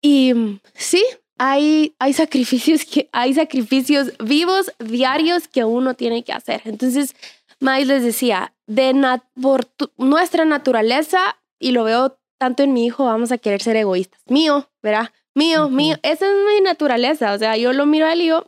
Y 0.00 0.34
mm, 0.34 0.60
sí, 0.74 1.02
hay, 1.38 1.94
hay 1.98 2.12
sacrificios 2.12 2.84
que 2.84 3.08
hay 3.12 3.34
sacrificios 3.34 4.12
vivos 4.24 4.72
diarios 4.78 5.48
que 5.48 5.64
uno 5.64 5.94
tiene 5.94 6.22
que 6.22 6.32
hacer. 6.32 6.62
Entonces, 6.64 7.14
Miles 7.58 7.88
les 7.88 8.02
decía, 8.04 8.54
de 8.66 8.94
por 9.40 9.66
nuestra 9.96 10.44
naturaleza, 10.44 11.36
y 11.58 11.72
lo 11.72 11.84
veo 11.84 12.18
tanto 12.38 12.62
en 12.62 12.72
mi 12.72 12.84
hijo, 12.84 13.04
vamos 13.04 13.32
a 13.32 13.38
querer 13.38 13.62
ser 13.62 13.76
egoístas. 13.76 14.20
Mío, 14.26 14.70
¿verdad? 14.82 15.10
Mío, 15.36 15.68
mío. 15.68 15.96
Esa 16.02 16.26
es 16.26 16.32
mi 16.32 16.62
naturaleza. 16.62 17.34
O 17.34 17.38
sea, 17.38 17.56
yo 17.56 17.72
lo 17.72 17.86
miro 17.86 18.06
a 18.06 18.12
él 18.12 18.22
y 18.22 18.26
yo, 18.26 18.46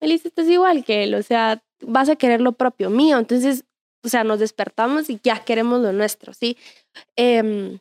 Melissa, 0.00 0.28
es 0.36 0.48
igual 0.48 0.84
que 0.84 1.04
él. 1.04 1.14
O 1.14 1.22
sea, 1.22 1.62
vas 1.80 2.08
a 2.08 2.16
querer 2.16 2.40
lo 2.40 2.52
propio 2.52 2.90
mío. 2.90 3.18
Entonces, 3.18 3.64
o 4.04 4.08
sea, 4.08 4.24
nos 4.24 4.40
despertamos 4.40 5.08
y 5.08 5.20
ya 5.22 5.44
queremos 5.44 5.80
lo 5.80 5.92
nuestro, 5.92 6.32
¿sí? 6.34 6.56
Eh, 7.16 7.78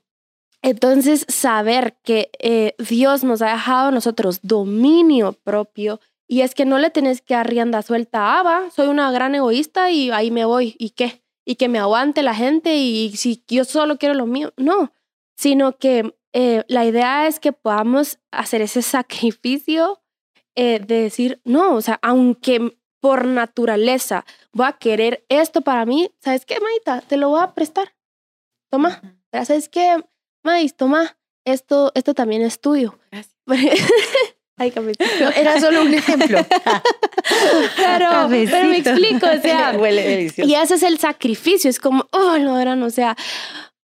entonces, 0.66 1.26
saber 1.28 1.96
que 2.04 2.32
eh, 2.40 2.74
Dios 2.80 3.24
nos 3.24 3.44
ha 3.44 3.52
dejado 3.52 3.90
a 3.90 3.92
nosotros 3.92 4.40
dominio 4.42 5.34
propio 5.34 6.00
y 6.28 6.42
es 6.42 6.56
que 6.56 6.66
no 6.66 6.80
le 6.80 6.90
tenés 6.90 7.22
que 7.22 7.36
dar 7.36 7.48
rienda 7.48 7.84
suelta, 7.84 8.40
ah, 8.40 8.42
va, 8.42 8.72
soy 8.72 8.88
una 8.88 9.12
gran 9.12 9.36
egoísta 9.36 9.92
y 9.92 10.10
ahí 10.10 10.32
me 10.32 10.44
voy, 10.44 10.76
¿y 10.80 10.90
qué? 10.90 11.22
Y 11.46 11.56
que 11.56 11.68
me 11.68 11.78
aguante 11.78 12.24
la 12.24 12.34
gente 12.34 12.78
y 12.78 13.16
si 13.16 13.44
yo 13.48 13.64
solo 13.64 14.00
quiero 14.00 14.16
lo 14.16 14.26
mío, 14.26 14.54
no, 14.58 14.92
sino 15.38 15.78
que 15.78 16.16
eh, 16.38 16.66
la 16.68 16.84
idea 16.84 17.28
es 17.28 17.40
que 17.40 17.54
podamos 17.54 18.20
hacer 18.30 18.62
ese 18.62 18.82
sacrificio 18.82 20.02
eh, 20.58 20.82
de 20.86 21.04
decir, 21.04 21.40
no, 21.46 21.74
o 21.76 21.82
sea, 21.82 21.98
aunque 22.02 22.78
por 23.00 23.24
naturaleza 23.24 24.26
voy 24.52 24.66
a 24.68 24.74
querer 24.74 25.26
esto 25.30 25.62
para 25.62 25.86
mí, 25.86 26.12
¿sabes 26.20 26.46
qué, 26.46 26.60
Maita? 26.60 27.00
Te 27.00 27.16
lo 27.16 27.30
voy 27.30 27.40
a 27.42 27.54
prestar. 27.54 27.96
Toma, 28.70 29.02
¿sabes 29.32 29.70
qué? 29.70 30.04
Maíz, 30.44 30.76
toma, 30.76 31.18
esto, 31.46 31.94
esto 31.96 32.14
también 32.14 32.42
es 32.42 32.60
tuyo. 32.60 33.00
Gracias. 33.12 33.38
Ay, 34.58 34.74
era 35.38 35.60
solo 35.62 35.84
un 35.84 35.94
ejemplo. 35.94 36.40
pero, 37.78 38.10
pero, 38.28 38.28
me 38.28 38.78
explico, 38.78 39.26
o 39.26 39.42
sea. 39.42 39.72
Huele 39.80 40.34
Y 40.36 40.56
ese 40.56 40.76
es 40.76 40.84
el 40.84 41.00
sacrificio, 41.00 41.70
es 41.70 41.80
como, 41.80 42.08
oh, 42.12 42.38
no, 42.40 42.60
eran, 42.60 42.84
o 42.84 42.90
sea, 42.90 43.16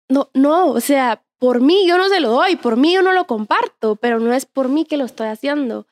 no, 0.08 0.30
no, 0.32 0.68
o 0.68 0.80
sea, 0.80 1.22
por 1.38 1.60
mí 1.60 1.86
yo 1.86 1.98
no 1.98 2.08
se 2.08 2.20
lo 2.20 2.30
doy, 2.30 2.56
por 2.56 2.76
mí 2.76 2.94
yo 2.94 3.02
no 3.02 3.12
lo 3.12 3.26
comparto, 3.26 3.96
pero 3.96 4.20
no 4.20 4.32
es 4.32 4.46
por 4.46 4.68
mí 4.68 4.84
que 4.84 4.96
lo 4.96 5.04
estoy 5.04 5.28
haciendo. 5.28 5.86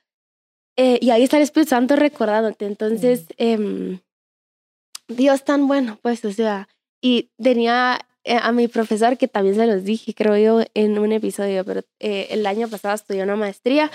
Eh, 0.77 0.99
y 1.01 1.11
ahí 1.11 1.23
está 1.23 1.37
el 1.39 1.45
Espíritu 1.45 1.71
Santo 1.71 1.97
recordándote. 1.97 2.67
Entonces, 2.67 3.27
eh, 3.39 3.99
Dios 5.09 5.45
tan 5.45 5.69
bueno, 5.69 5.99
pues, 6.03 6.25
o 6.25 6.33
sea, 6.33 6.69
y 7.01 7.31
tenía 7.41 8.01
eh, 8.29 8.39
a 8.43 8.51
mi 8.51 8.67
profesor, 8.67 9.17
que 9.17 9.29
también 9.29 9.55
se 9.55 9.69
los 9.69 9.85
dije, 9.85 10.13
creo 10.13 10.37
yo, 10.37 10.67
en 10.75 10.99
un 10.99 11.13
episodio, 11.13 11.65
pero 11.65 11.83
eh, 12.01 12.27
el 12.31 12.45
año 12.45 12.69
pasado 12.69 12.97
estudió 12.97 13.23
una 13.23 13.37
maestría 13.37 13.93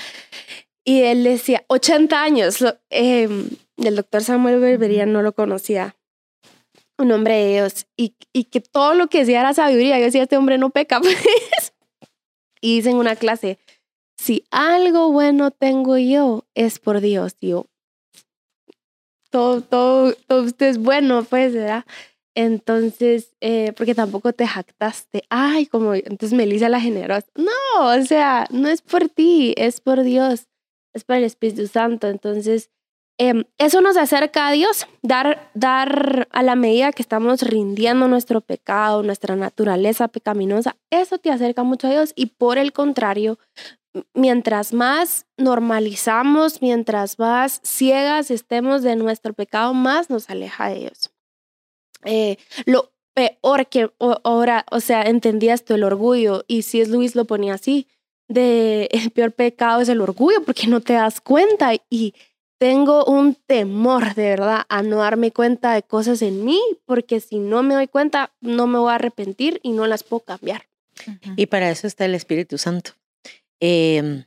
y 0.86 1.02
él 1.02 1.26
decía, 1.26 1.66
80 1.68 2.24
años, 2.24 2.64
em, 2.90 3.50
el 3.76 3.96
doctor 3.98 4.24
Samuel 4.24 4.62
Berbería 4.62 5.06
no 5.06 5.22
lo 5.22 5.34
conocía, 5.34 5.98
un 7.02 7.12
hombre 7.12 7.36
de 7.36 7.54
Dios, 7.54 7.88
y, 7.98 8.16
y 8.34 8.46
que 8.46 8.62
todo 8.62 8.94
lo 8.94 9.08
que 9.08 9.20
decía 9.20 9.42
era 9.42 9.54
sabiduría. 9.54 10.00
Yo 10.00 10.06
decía, 10.06 10.24
este 10.24 10.38
hombre 10.38 10.58
no 10.58 10.70
peca, 10.70 11.00
pues. 11.02 11.74
Y 12.62 12.76
dice 12.78 12.92
en 12.92 12.98
una 12.98 13.16
clase, 13.16 13.58
si 14.18 14.46
algo 14.52 15.12
bueno 15.12 15.52
tengo 15.52 15.98
yo, 15.98 16.46
es 16.54 16.80
por 16.80 17.02
Dios. 17.02 17.36
yo, 17.42 17.66
todo, 19.32 19.62
todo, 19.62 20.14
todo 20.28 20.44
usted 20.44 20.68
es 20.68 20.78
bueno, 20.78 21.24
pues, 21.24 21.54
¿verdad? 21.54 21.86
Entonces, 22.36 23.36
eh, 23.42 23.74
porque 23.76 23.96
tampoco 23.96 24.32
te 24.32 24.48
jactaste, 24.48 25.24
ay, 25.30 25.66
como 25.66 25.96
entonces 25.96 26.34
Melissa 26.34 26.70
la 26.70 26.80
generosa. 26.80 27.28
No, 27.36 27.88
o 27.88 28.02
sea, 28.04 28.48
no 28.52 28.70
es 28.70 28.82
por 28.82 29.10
ti, 29.10 29.54
es 29.58 29.82
por 29.82 30.04
Dios, 30.04 30.48
es 30.94 31.04
por 31.04 31.18
el 31.18 31.24
Espíritu 31.24 31.68
Santo. 31.68 32.08
Entonces, 32.08 32.70
em, 33.22 33.44
eso 33.60 33.82
nos 33.82 33.98
acerca 33.98 34.48
a 34.48 34.52
Dios, 34.52 34.88
dar, 35.04 35.52
dar 35.54 36.28
a 36.32 36.42
la 36.42 36.56
medida 36.56 36.92
que 36.92 37.04
estamos 37.04 37.44
rindiendo 37.44 38.08
nuestro 38.08 38.42
pecado, 38.42 39.04
nuestra 39.04 39.36
naturaleza 39.36 40.08
pecaminosa, 40.08 40.76
eso 40.90 41.20
te 41.20 41.30
acerca 41.30 41.62
mucho 41.62 41.88
a 41.88 41.92
Dios 41.92 42.14
y 42.16 42.28
por 42.28 42.58
el 42.58 42.74
contrario, 42.74 43.38
mientras 44.16 44.74
más 44.74 45.28
normalizamos, 45.38 46.62
mientras 46.64 47.20
más 47.20 47.60
ciegas 47.64 48.32
estemos 48.32 48.82
de 48.82 48.96
nuestro 48.96 49.34
pecado, 49.34 49.76
más 49.76 50.10
nos 50.10 50.30
aleja 50.30 50.70
de 50.70 50.80
Dios. 50.80 51.12
Eh, 52.06 52.38
lo 52.66 52.92
peor 53.14 53.68
que 53.68 53.92
ahora, 54.24 54.66
o 54.72 54.80
sea, 54.80 55.04
entendías 55.04 55.64
tú 55.64 55.76
el 55.76 55.84
orgullo 55.84 56.44
y 56.48 56.64
si 56.64 56.82
es 56.82 56.90
Luis 56.90 57.16
lo 57.16 57.26
ponía 57.26 57.54
así, 57.54 57.88
de 58.28 58.88
el 58.92 59.12
peor 59.12 59.32
pecado 59.32 59.82
es 59.82 59.90
el 59.90 60.02
orgullo 60.02 60.44
porque 60.44 60.68
no 60.68 60.82
te 60.82 60.94
das 60.94 61.22
cuenta 61.22 61.74
y 61.90 62.16
tengo 62.62 63.06
un 63.06 63.34
temor 63.34 64.14
de 64.14 64.30
verdad 64.30 64.66
a 64.70 64.84
no 64.84 64.98
darme 64.98 65.32
cuenta 65.32 65.74
de 65.74 65.82
cosas 65.82 66.22
en 66.22 66.46
mí 66.46 66.62
porque 66.86 67.20
si 67.20 67.40
no 67.40 67.64
me 67.64 67.74
doy 67.74 67.88
cuenta 67.88 68.36
no 68.40 68.68
me 68.68 68.78
voy 68.78 68.92
a 68.92 68.96
arrepentir 68.96 69.60
y 69.64 69.72
no 69.72 69.88
las 69.88 70.04
puedo 70.04 70.20
cambiar. 70.20 70.68
Y 71.36 71.48
para 71.48 71.72
eso 71.72 71.88
está 71.88 72.06
el 72.06 72.14
Espíritu 72.14 72.60
Santo. 72.60 72.92
Em, 73.60 74.26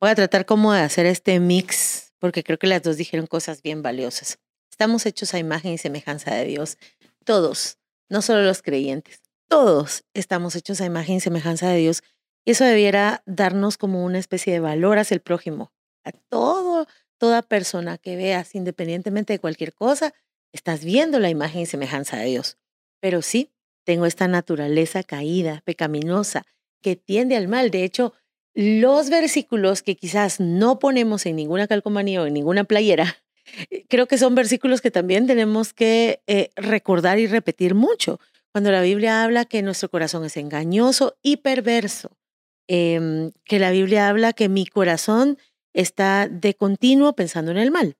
voy 0.00 0.10
a 0.10 0.16
tratar 0.16 0.44
como 0.44 0.72
de 0.72 0.80
hacer 0.80 1.06
este 1.06 1.38
mix 1.38 2.12
porque 2.18 2.42
creo 2.42 2.58
que 2.58 2.66
las 2.66 2.82
dos 2.82 2.96
dijeron 2.96 3.28
cosas 3.28 3.62
bien 3.62 3.80
valiosas. 3.80 4.40
Estamos 4.68 5.06
hechos 5.06 5.32
a 5.32 5.38
imagen 5.38 5.72
y 5.72 5.78
semejanza 5.78 6.34
de 6.34 6.46
Dios. 6.46 6.78
Todos, 7.24 7.78
no 8.08 8.22
solo 8.22 8.42
los 8.42 8.60
creyentes, 8.60 9.22
todos 9.46 10.02
estamos 10.14 10.56
hechos 10.56 10.80
a 10.80 10.86
imagen 10.86 11.14
y 11.14 11.20
semejanza 11.20 11.68
de 11.68 11.76
Dios. 11.76 12.02
Y 12.44 12.50
eso 12.50 12.64
debiera 12.64 13.22
darnos 13.24 13.78
como 13.78 14.04
una 14.04 14.18
especie 14.18 14.52
de 14.52 14.58
valor 14.58 14.98
hacia 14.98 15.14
el 15.14 15.20
prójimo. 15.20 15.70
A 16.04 16.10
todo, 16.10 16.88
toda 17.22 17.42
persona 17.42 17.98
que 17.98 18.16
veas, 18.16 18.56
independientemente 18.56 19.34
de 19.34 19.38
cualquier 19.38 19.72
cosa, 19.72 20.12
estás 20.52 20.84
viendo 20.84 21.20
la 21.20 21.30
imagen 21.30 21.60
y 21.60 21.66
semejanza 21.66 22.16
de 22.16 22.24
Dios. 22.24 22.58
Pero 22.98 23.22
sí, 23.22 23.52
tengo 23.84 24.06
esta 24.06 24.26
naturaleza 24.26 25.04
caída, 25.04 25.62
pecaminosa, 25.64 26.44
que 26.80 26.96
tiende 26.96 27.36
al 27.36 27.46
mal. 27.46 27.70
De 27.70 27.84
hecho, 27.84 28.12
los 28.54 29.08
versículos 29.08 29.82
que 29.82 29.94
quizás 29.94 30.40
no 30.40 30.80
ponemos 30.80 31.24
en 31.24 31.36
ninguna 31.36 31.68
calcomanía 31.68 32.22
o 32.22 32.26
en 32.26 32.34
ninguna 32.34 32.64
playera, 32.64 33.22
eh, 33.70 33.84
creo 33.88 34.08
que 34.08 34.18
son 34.18 34.34
versículos 34.34 34.80
que 34.80 34.90
también 34.90 35.28
tenemos 35.28 35.72
que 35.72 36.22
eh, 36.26 36.50
recordar 36.56 37.20
y 37.20 37.28
repetir 37.28 37.76
mucho. 37.76 38.18
Cuando 38.50 38.72
la 38.72 38.82
Biblia 38.82 39.22
habla 39.22 39.44
que 39.44 39.62
nuestro 39.62 39.88
corazón 39.90 40.24
es 40.24 40.36
engañoso 40.36 41.16
y 41.22 41.36
perverso, 41.36 42.18
em, 42.66 43.30
que 43.44 43.60
la 43.60 43.70
Biblia 43.70 44.08
habla 44.08 44.32
que 44.32 44.48
mi 44.48 44.66
corazón 44.66 45.38
está 45.72 46.28
de 46.28 46.54
continuo 46.54 47.14
pensando 47.14 47.50
en 47.50 47.58
el 47.58 47.70
mal. 47.70 47.96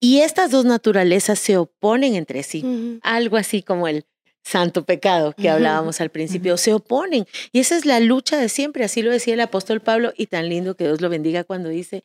Y 0.00 0.20
estas 0.20 0.50
dos 0.50 0.64
naturalezas 0.64 1.38
se 1.38 1.56
oponen 1.56 2.14
entre 2.14 2.42
sí, 2.42 2.98
algo 3.02 3.36
así 3.36 3.62
como 3.62 3.86
el 3.86 4.04
santo 4.44 4.84
pecado 4.84 5.34
que 5.34 5.48
hablábamos 5.48 6.00
al 6.00 6.10
principio, 6.10 6.56
se 6.56 6.74
oponen. 6.74 7.26
Y 7.52 7.60
esa 7.60 7.76
es 7.76 7.86
la 7.86 8.00
lucha 8.00 8.36
de 8.36 8.48
siempre, 8.48 8.84
así 8.84 9.02
lo 9.02 9.10
decía 9.10 9.34
el 9.34 9.40
apóstol 9.40 9.80
Pablo, 9.80 10.12
y 10.16 10.26
tan 10.26 10.48
lindo 10.48 10.76
que 10.76 10.84
Dios 10.84 11.00
lo 11.00 11.08
bendiga 11.08 11.44
cuando 11.44 11.68
dice, 11.68 12.02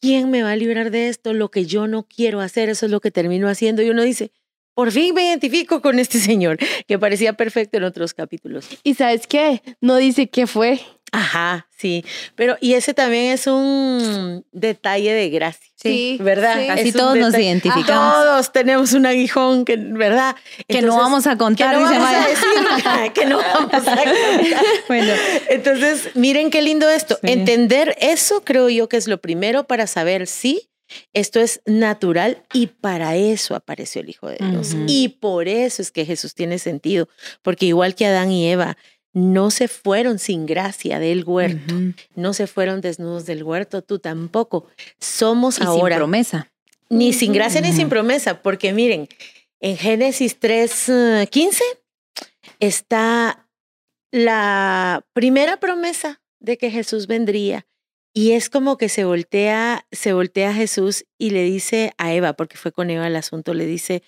¿quién 0.00 0.30
me 0.30 0.42
va 0.42 0.52
a 0.52 0.56
librar 0.56 0.90
de 0.90 1.08
esto? 1.08 1.32
Lo 1.32 1.50
que 1.50 1.64
yo 1.64 1.86
no 1.86 2.04
quiero 2.04 2.40
hacer, 2.40 2.68
eso 2.68 2.86
es 2.86 2.92
lo 2.92 3.00
que 3.00 3.10
termino 3.10 3.48
haciendo. 3.48 3.82
Y 3.82 3.90
uno 3.90 4.02
dice, 4.02 4.32
por 4.74 4.90
fin 4.92 5.14
me 5.14 5.26
identifico 5.26 5.80
con 5.80 5.98
este 5.98 6.18
señor, 6.20 6.58
que 6.86 6.98
parecía 6.98 7.32
perfecto 7.34 7.78
en 7.78 7.84
otros 7.84 8.14
capítulos. 8.14 8.68
¿Y 8.82 8.94
sabes 8.94 9.26
qué? 9.26 9.62
No 9.80 9.96
dice 9.96 10.28
qué 10.28 10.46
fue. 10.46 10.80
Ajá, 11.16 11.66
sí. 11.78 12.04
Pero, 12.34 12.58
y 12.60 12.74
ese 12.74 12.92
también 12.92 13.32
es 13.32 13.46
un 13.46 14.44
detalle 14.52 15.14
de 15.14 15.30
gracia. 15.30 15.72
Sí. 15.76 16.18
¿Verdad? 16.20 16.68
Así 16.70 16.92
todos 16.92 17.16
nos 17.16 17.32
identificamos. 17.32 18.14
Todos 18.14 18.52
tenemos 18.52 18.92
un 18.92 19.06
aguijón 19.06 19.64
que, 19.64 19.76
¿verdad? 19.78 20.36
que 20.68 20.82
no 20.82 20.98
vamos 20.98 21.26
a 21.26 21.38
contar. 21.38 21.74
Que 21.74 21.80
no 21.80 21.84
vamos 21.84 22.06
a 22.06 22.28
decir, 22.28 23.12
que 23.14 23.24
no 23.24 23.38
vamos 23.38 23.72
a 23.72 23.76
contar. 23.76 24.14
bueno. 24.88 25.14
Entonces, 25.48 26.10
miren 26.14 26.50
qué 26.50 26.60
lindo 26.60 26.90
esto. 26.90 27.18
Entender 27.22 27.96
eso 27.98 28.44
creo 28.44 28.68
yo 28.68 28.90
que 28.90 28.98
es 28.98 29.08
lo 29.08 29.18
primero 29.18 29.66
para 29.66 29.86
saber 29.86 30.26
si 30.26 30.68
esto 31.14 31.40
es 31.40 31.62
natural 31.64 32.42
y 32.52 32.66
para 32.66 33.16
eso 33.16 33.54
apareció 33.54 34.02
el 34.02 34.10
Hijo 34.10 34.28
de 34.28 34.36
Dios. 34.38 34.76
Y 34.86 35.08
por 35.08 35.48
eso 35.48 35.80
es 35.80 35.90
que 35.90 36.04
Jesús 36.04 36.34
tiene 36.34 36.58
sentido, 36.58 37.08
porque 37.42 37.66
igual 37.66 37.94
que 37.94 38.06
Adán 38.06 38.30
y 38.30 38.48
Eva 38.50 38.76
no 39.16 39.50
se 39.50 39.66
fueron 39.66 40.18
sin 40.18 40.44
gracia 40.44 40.98
del 40.98 41.24
huerto, 41.24 41.74
no 42.16 42.34
se 42.34 42.46
fueron 42.46 42.82
desnudos 42.82 43.24
del 43.24 43.42
huerto, 43.44 43.80
tú 43.80 43.98
tampoco. 43.98 44.66
Somos 45.00 45.58
ahora. 45.62 45.96
Sin 45.96 46.00
promesa. 46.00 46.52
Ni 46.90 47.14
sin 47.14 47.32
gracia 47.32 47.62
ni 47.62 47.72
sin 47.72 47.88
promesa, 47.88 48.42
porque 48.42 48.74
miren, 48.74 49.08
En 49.58 49.78
Génesis 49.78 50.38
3, 50.38 51.28
15 51.30 51.64
está 52.60 53.48
la 54.12 55.02
primera 55.14 55.56
promesa 55.60 56.20
de 56.38 56.58
que 56.58 56.70
Jesús 56.70 57.06
vendría. 57.06 57.66
Y 58.12 58.32
es 58.32 58.50
como 58.50 58.76
que 58.76 58.90
se 58.90 59.06
voltea, 59.06 59.86
se 59.92 60.12
voltea 60.12 60.50
a 60.50 60.54
Jesús 60.54 61.06
y 61.16 61.30
le 61.30 61.42
dice 61.42 61.94
a 61.96 62.12
Eva, 62.12 62.34
porque 62.34 62.58
fue 62.58 62.70
con 62.70 62.90
Eva 62.90 63.06
el 63.06 63.16
asunto, 63.16 63.54
le 63.54 63.64
dice 63.64 64.02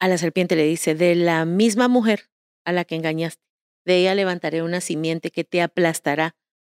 a 0.00 0.08
la 0.08 0.18
serpiente, 0.18 0.56
le 0.56 0.64
dice, 0.64 0.96
de 0.96 1.14
la 1.14 1.44
misma 1.44 1.86
mujer 1.86 2.28
a 2.64 2.72
la 2.72 2.84
que 2.84 2.96
engañaste, 2.96 3.40
de 3.84 3.98
ella 3.98 4.14
levantaré 4.14 4.62
una 4.62 4.80
simiente 4.80 5.30
que 5.30 5.44
te 5.44 5.62
aplastará 5.62 6.36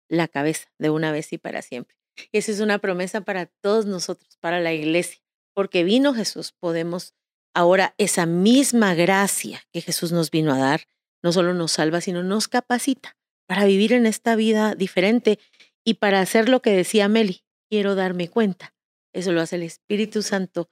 la 0.08 0.28
cabeza 0.28 0.68
de 0.78 0.90
una 0.90 1.12
vez 1.12 1.32
y 1.32 1.38
para 1.38 1.62
siempre. 1.62 1.96
Y 2.32 2.38
esa 2.38 2.52
es 2.52 2.61
una 2.61 2.78
promesa 2.78 3.23
para 3.23 3.46
todos 3.46 3.87
nosotros, 3.87 4.37
para 4.40 4.61
la 4.61 4.73
iglesia, 4.73 5.20
porque 5.52 5.84
vino 5.84 6.14
Jesús, 6.14 6.52
podemos 6.52 7.14
ahora 7.54 7.94
esa 7.99 8.26
misma 8.26 8.94
gracia 8.94 9.62
que 9.73 9.80
Jesús 9.80 10.12
nos 10.12 10.30
vino 10.30 10.52
a 10.52 10.58
dar, 10.58 10.82
no 11.23 11.32
solo 11.32 11.54
nos 11.54 11.73
salva, 11.73 12.00
sino 12.00 12.23
nos 12.23 12.49
capacita 12.49 13.16
para 13.46 13.64
vivir 13.64 13.92
en 13.92 14.06
esta 14.06 14.37
vida 14.37 14.75
diferente 14.75 15.38
y 15.84 15.94
para 15.94 16.20
hacer 16.20 16.49
lo 16.49 16.62
que 16.62 16.70
decía 16.70 17.08
Meli, 17.08 17.44
quiero 17.68 17.94
darme 17.94 18.28
cuenta. 18.28 18.75
Eso 19.12 19.32
lo 19.32 19.40
hace 19.40 19.56
el 19.56 19.62
Espíritu 19.62 20.23
Santo 20.23 20.70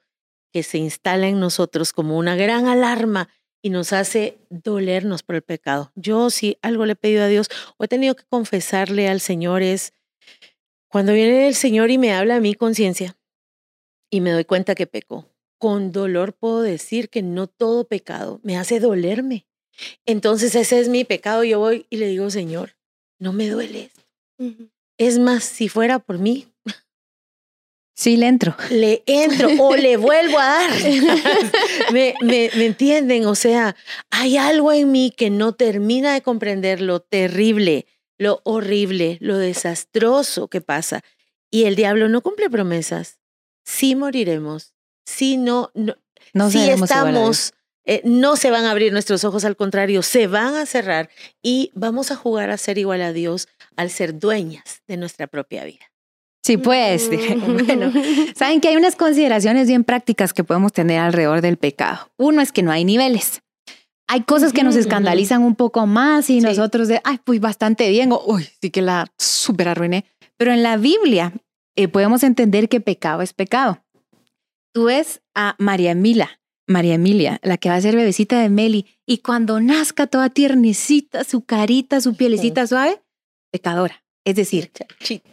que 0.51 0.63
se 0.63 0.77
instala 0.77 1.27
en 1.27 1.39
nosotros 1.39 1.93
como 1.93 2.17
una 2.17 2.35
gran 2.35 2.67
alarma 2.67 3.29
y 3.63 3.69
nos 3.69 3.93
hace 3.93 4.37
dolernos 4.49 5.23
por 5.23 5.35
el 5.35 5.41
pecado. 5.41 5.91
Yo 5.95 6.29
si 6.29 6.57
algo 6.61 6.85
le 6.85 6.93
he 6.93 6.95
pedido 6.95 7.23
a 7.23 7.27
Dios 7.27 7.47
o 7.77 7.85
he 7.85 7.87
tenido 7.87 8.15
que 8.15 8.25
confesarle 8.25 9.07
al 9.07 9.21
Señor 9.21 9.63
es 9.63 9.93
cuando 10.89 11.13
viene 11.13 11.47
el 11.47 11.55
Señor 11.55 11.89
y 11.89 11.97
me 11.97 12.13
habla 12.13 12.35
a 12.35 12.39
mi 12.41 12.53
conciencia 12.53 13.17
y 14.11 14.21
me 14.21 14.31
doy 14.31 14.45
cuenta 14.45 14.75
que 14.75 14.85
peco. 14.85 15.29
Con 15.57 15.93
dolor 15.93 16.33
puedo 16.33 16.61
decir 16.61 17.09
que 17.09 17.23
no 17.23 17.47
todo 17.47 17.87
pecado 17.87 18.41
me 18.43 18.57
hace 18.57 18.81
dolerme. 18.81 19.47
Entonces 20.05 20.53
ese 20.55 20.79
es 20.79 20.89
mi 20.89 21.05
pecado. 21.05 21.45
Yo 21.45 21.57
voy 21.59 21.87
y 21.89 21.97
le 21.97 22.07
digo, 22.07 22.29
Señor, 22.29 22.75
no 23.17 23.31
me 23.31 23.49
duele. 23.49 23.89
Es 24.97 25.19
más, 25.19 25.45
si 25.45 25.69
fuera 25.69 25.99
por 25.99 26.19
mí. 26.19 26.47
Sí, 27.95 28.17
le 28.17 28.27
entro. 28.27 28.55
Le 28.69 29.03
entro 29.05 29.49
o 29.59 29.75
le 29.75 29.97
vuelvo 29.97 30.39
a 30.39 30.45
dar. 30.45 30.71
¿Me, 31.91 32.15
me, 32.21 32.49
me 32.55 32.65
entienden? 32.65 33.25
O 33.25 33.35
sea, 33.35 33.75
hay 34.09 34.37
algo 34.37 34.71
en 34.71 34.91
mí 34.91 35.13
que 35.15 35.29
no 35.29 35.53
termina 35.53 36.13
de 36.13 36.21
comprender 36.21 36.81
lo 36.81 37.01
terrible, 37.01 37.85
lo 38.17 38.41
horrible, 38.43 39.17
lo 39.21 39.37
desastroso 39.37 40.47
que 40.47 40.61
pasa. 40.61 41.01
Y 41.51 41.65
el 41.65 41.75
diablo 41.75 42.09
no 42.09 42.21
cumple 42.21 42.49
promesas. 42.49 43.19
Sí 43.63 43.95
moriremos. 43.95 44.73
Sí 45.05 45.37
no, 45.37 45.71
no, 45.75 45.95
sí 46.49 46.69
estamos, 46.69 47.53
eh, 47.85 48.01
no 48.05 48.37
se 48.37 48.49
van 48.49 48.65
a 48.65 48.71
abrir 48.71 48.93
nuestros 48.93 49.23
ojos, 49.25 49.43
al 49.43 49.57
contrario, 49.57 50.01
se 50.01 50.27
van 50.27 50.55
a 50.55 50.65
cerrar 50.65 51.09
y 51.41 51.71
vamos 51.75 52.09
a 52.11 52.15
jugar 52.15 52.49
a 52.49 52.57
ser 52.57 52.77
igual 52.77 53.01
a 53.01 53.11
Dios 53.11 53.49
al 53.75 53.89
ser 53.89 54.17
dueñas 54.17 54.81
de 54.87 54.97
nuestra 54.97 55.27
propia 55.27 55.65
vida. 55.65 55.92
Sí, 56.43 56.57
pues. 56.57 57.09
Bueno, 57.09 57.91
saben 58.35 58.59
que 58.59 58.67
hay 58.67 58.75
unas 58.75 58.95
consideraciones 58.95 59.67
bien 59.67 59.83
prácticas 59.83 60.33
que 60.33 60.43
podemos 60.43 60.73
tener 60.73 60.99
alrededor 60.99 61.41
del 61.41 61.57
pecado. 61.57 62.11
Uno 62.17 62.41
es 62.41 62.51
que 62.51 62.63
no 62.63 62.71
hay 62.71 62.83
niveles. 62.83 63.41
Hay 64.07 64.21
cosas 64.21 64.51
que 64.51 64.63
nos 64.63 64.75
escandalizan 64.75 65.41
un 65.43 65.55
poco 65.55 65.87
más 65.87 66.29
y 66.29 66.35
Sí. 66.35 66.41
nosotros 66.41 66.87
de, 66.89 66.99
ay, 67.05 67.19
pues 67.23 67.39
bastante 67.39 67.89
bien, 67.89 68.11
o 68.11 68.21
uy, 68.27 68.47
sí 68.61 68.69
que 68.69 68.81
la 68.81 69.07
súper 69.17 69.69
arruiné. 69.69 70.03
Pero 70.37 70.51
en 70.51 70.61
la 70.63 70.75
Biblia 70.77 71.31
eh, 71.77 71.87
podemos 71.87 72.23
entender 72.23 72.67
que 72.67 72.81
pecado 72.81 73.21
es 73.21 73.33
pecado. 73.33 73.81
Tú 74.73 74.85
ves 74.85 75.21
a 75.33 75.55
María 75.59 75.91
Emilia, 75.91 76.41
María 76.67 76.95
Emilia, 76.95 77.39
la 77.43 77.57
que 77.57 77.69
va 77.69 77.75
a 77.75 77.81
ser 77.81 77.95
bebecita 77.95 78.39
de 78.41 78.49
Meli, 78.49 78.85
y 79.05 79.19
cuando 79.19 79.59
nazca 79.61 80.07
toda 80.07 80.29
tiernecita, 80.29 81.23
su 81.23 81.45
carita, 81.45 82.01
su 82.01 82.15
pielecita 82.15 82.67
suave, 82.67 83.01
pecadora. 83.51 84.03
Es 84.25 84.35
decir, 84.35 84.71
Chachito. 84.73 85.29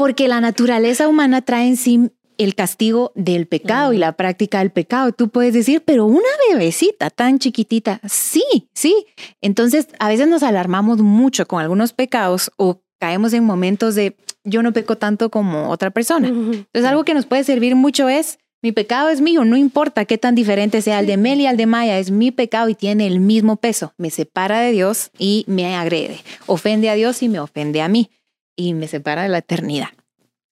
Porque 0.00 0.28
la 0.28 0.40
naturaleza 0.40 1.08
humana 1.08 1.42
trae 1.42 1.66
en 1.66 1.76
sí 1.76 2.10
el 2.38 2.54
castigo 2.54 3.12
del 3.14 3.46
pecado 3.46 3.92
y 3.92 3.98
la 3.98 4.12
práctica 4.12 4.60
del 4.60 4.70
pecado. 4.70 5.12
Tú 5.12 5.28
puedes 5.28 5.52
decir, 5.52 5.82
pero 5.84 6.06
una 6.06 6.30
bebecita 6.48 7.10
tan 7.10 7.38
chiquitita, 7.38 8.00
sí, 8.08 8.70
sí. 8.72 9.04
Entonces, 9.42 9.88
a 9.98 10.08
veces 10.08 10.26
nos 10.26 10.42
alarmamos 10.42 11.02
mucho 11.02 11.46
con 11.46 11.60
algunos 11.60 11.92
pecados 11.92 12.50
o 12.56 12.80
caemos 12.98 13.34
en 13.34 13.44
momentos 13.44 13.94
de 13.94 14.16
yo 14.42 14.62
no 14.62 14.72
peco 14.72 14.96
tanto 14.96 15.30
como 15.30 15.68
otra 15.68 15.90
persona. 15.90 16.28
Entonces, 16.28 16.86
algo 16.86 17.04
que 17.04 17.12
nos 17.12 17.26
puede 17.26 17.44
servir 17.44 17.76
mucho 17.76 18.08
es, 18.08 18.38
mi 18.62 18.72
pecado 18.72 19.10
es 19.10 19.20
mío, 19.20 19.44
no 19.44 19.58
importa 19.58 20.06
qué 20.06 20.16
tan 20.16 20.34
diferente 20.34 20.80
sea 20.80 21.00
el 21.00 21.06
de 21.08 21.18
Mel 21.18 21.42
y 21.42 21.46
el 21.46 21.58
de 21.58 21.66
Maya, 21.66 21.98
es 21.98 22.10
mi 22.10 22.30
pecado 22.30 22.70
y 22.70 22.74
tiene 22.74 23.06
el 23.06 23.20
mismo 23.20 23.56
peso. 23.56 23.92
Me 23.98 24.08
separa 24.08 24.60
de 24.60 24.72
Dios 24.72 25.10
y 25.18 25.44
me 25.46 25.76
agrede. 25.76 26.20
Ofende 26.46 26.88
a 26.88 26.94
Dios 26.94 27.22
y 27.22 27.28
me 27.28 27.38
ofende 27.38 27.82
a 27.82 27.88
mí 27.88 28.08
y 28.68 28.74
me 28.74 28.88
separa 28.88 29.22
de 29.22 29.28
la 29.28 29.38
eternidad. 29.38 29.88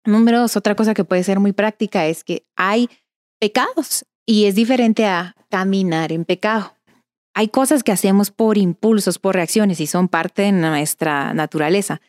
Número 0.05 0.41
dos, 0.41 0.57
otra 0.57 0.75
cosa 0.75 0.95
que 0.95 1.05
puede 1.05 1.23
ser 1.23 1.39
muy 1.41 1.53
práctica 1.53 2.07
es 2.07 2.25
que 2.25 2.47
hay 2.57 2.89
pecados 3.39 4.07
y 4.27 4.47
es 4.47 4.55
diferente 4.55 5.07
a 5.07 5.37
caminar 5.51 6.13
en 6.13 6.25
pecado. 6.25 6.75
Hay 7.35 7.49
cosas 7.49 7.83
que 7.83 7.93
hacemos 7.93 8.31
por 8.31 8.59
impulsos, 8.59 9.19
por 9.19 9.35
reacciones 9.35 9.81
y 9.81 9.87
son 9.87 10.09
parte 10.09 10.43
de 10.43 10.53
nuestra 10.53 11.35
naturaleza. 11.35 12.01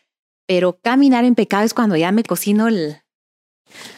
Pero 0.47 0.79
caminar 0.79 1.25
en 1.25 1.35
pecado 1.35 1.63
es 1.63 1.73
cuando 1.73 1.95
ya 1.95 2.11
me 2.11 2.23
cocino 2.23 2.67
el... 2.67 2.97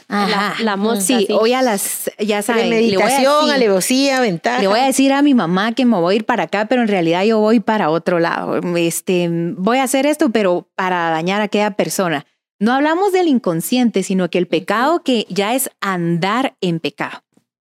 La, 0.09 0.55
la 0.61 0.75
mosca. 0.75 1.01
Sí, 1.05 1.25
sí. 1.27 1.33
hoy 1.33 1.53
a 1.53 1.61
las, 1.61 2.11
ya 2.19 2.41
saben, 2.41 2.69
Meditación, 2.69 3.49
alevosía, 3.49 4.19
ventaja. 4.19 4.59
le 4.61 4.67
voy 4.67 4.79
a 4.79 4.85
decir 4.85 5.13
a 5.13 5.21
mi 5.21 5.33
mamá 5.33 5.71
que 5.73 5.85
me 5.85 5.97
voy 5.97 6.13
a 6.13 6.17
ir 6.17 6.25
para 6.25 6.43
acá, 6.43 6.65
pero 6.65 6.81
en 6.81 6.87
realidad 6.89 7.23
yo 7.23 7.39
voy 7.39 7.59
para 7.61 7.89
otro 7.89 8.19
lado. 8.19 8.59
Este, 8.75 9.29
voy 9.31 9.77
a 9.77 9.83
hacer 9.83 10.05
esto, 10.05 10.29
pero 10.29 10.67
para 10.75 11.09
dañar 11.11 11.41
a 11.41 11.45
aquella 11.45 11.71
persona. 11.71 12.25
No 12.59 12.73
hablamos 12.73 13.11
del 13.13 13.27
inconsciente, 13.27 14.03
sino 14.03 14.29
que 14.29 14.37
el 14.37 14.47
pecado 14.47 15.01
que 15.03 15.25
ya 15.29 15.55
es 15.55 15.69
andar 15.79 16.55
en 16.61 16.79
pecado. 16.79 17.23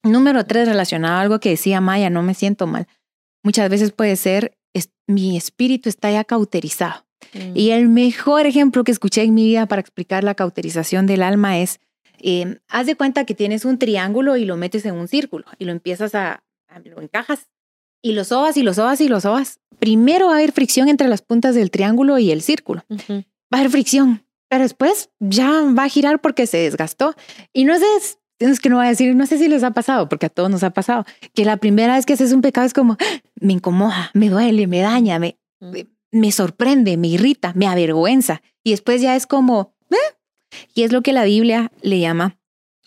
Número 0.05 0.45
tres, 0.45 0.69
relacionado 0.69 1.15
a 1.17 1.21
algo 1.23 1.41
que 1.41 1.49
decía 1.51 1.81
Maya, 1.81 2.11
no 2.11 2.23
me 2.23 2.35
siento 2.35 2.67
mal. 2.67 2.87
Muchas 3.43 3.69
veces 3.71 3.91
puede 3.93 4.15
ser, 4.17 4.57
es- 4.75 4.91
mi 5.09 5.37
espíritu 5.37 5.89
está 5.89 6.11
ya 6.11 6.23
cauterizado. 6.23 7.05
Mm. 7.33 7.57
Y 7.57 7.71
el 7.71 7.89
mejor 7.89 8.47
ejemplo 8.47 8.85
que 8.85 8.93
escuché 8.93 9.23
en 9.23 9.35
mi 9.35 9.45
vida 9.47 9.67
para 9.67 9.81
explicar 9.81 10.23
la 10.23 10.35
cauterización 10.35 11.07
del 11.07 11.23
alma 11.23 11.59
es, 11.59 11.81
eh, 12.21 12.59
haz 12.69 12.87
de 12.87 12.95
cuenta 12.97 13.25
que 13.25 13.35
tienes 13.35 13.65
un 13.65 13.79
triángulo 13.79 14.37
y 14.37 14.45
lo 14.45 14.57
metes 14.57 14.85
en 14.87 14.95
un 14.95 15.09
círculo 15.09 15.45
y 15.59 15.65
lo 15.65 15.73
empiezas 15.73 16.15
a, 16.15 16.43
a- 16.69 16.79
lo 16.81 17.01
encajas 17.01 17.49
y 18.03 18.13
lo 18.13 18.25
sobas 18.25 18.57
y 18.57 18.63
lo 18.63 18.75
sobas 18.75 19.01
y 19.01 19.09
lo 19.09 19.21
sobas. 19.21 19.61
Primero 19.79 20.27
va 20.27 20.33
a 20.33 20.37
haber 20.37 20.53
fricción 20.53 20.89
entre 20.89 21.09
las 21.09 21.23
puntas 21.23 21.55
del 21.55 21.71
triángulo 21.71 22.19
y 22.19 22.31
el 22.31 22.43
círculo. 22.43 22.85
Va 23.11 23.25
a 23.53 23.57
haber 23.59 23.71
fricción, 23.71 24.25
pero 24.49 24.63
después 24.63 25.11
ya 25.21 25.63
va 25.77 25.85
a 25.85 25.89
girar 25.89 26.21
porque 26.21 26.47
se 26.47 26.59
desgastó. 26.59 27.15
Y 27.53 27.65
no 27.65 27.77
sé, 27.79 27.85
es 28.39 28.61
que 28.61 28.69
no 28.69 28.77
voy 28.77 28.87
a 28.87 28.91
decir, 28.91 29.15
no 29.15 29.27
sé 29.27 29.39
si 29.39 29.49
les 29.49 29.63
ha 29.65 29.73
pasado, 29.73 30.09
porque 30.09 30.27
a 30.27 30.29
todos 30.31 30.51
nos 30.51 30.63
ha 30.63 30.71
pasado, 30.71 31.05
que 31.35 31.45
la 31.45 31.57
primera 31.57 31.95
vez 31.97 32.07
que 32.07 32.13
haces 32.15 32.33
un 32.33 32.43
pecado 32.43 32.67
es 32.67 32.73
como, 32.75 32.95
"Ah, 33.01 33.21
me 33.41 33.55
incomoda, 33.55 34.11
me 34.15 34.29
duele, 34.29 34.67
me 34.67 34.81
daña, 34.81 35.19
me, 35.19 35.39
Mm. 35.61 35.73
me 36.13 36.33
sorprende, 36.33 36.97
me 36.99 37.09
irrita, 37.09 37.53
me 37.55 37.67
avergüenza. 37.67 38.43
Y 38.63 38.71
después 38.73 39.01
ya 39.01 39.17
es 39.17 39.27
como, 39.27 39.75
"Eh". 39.91 39.97
Y 40.75 40.83
es 40.83 40.93
lo 40.93 41.03
que 41.03 41.13
la 41.13 41.25
Biblia 41.25 41.73
le 41.83 42.01
llama 42.01 42.39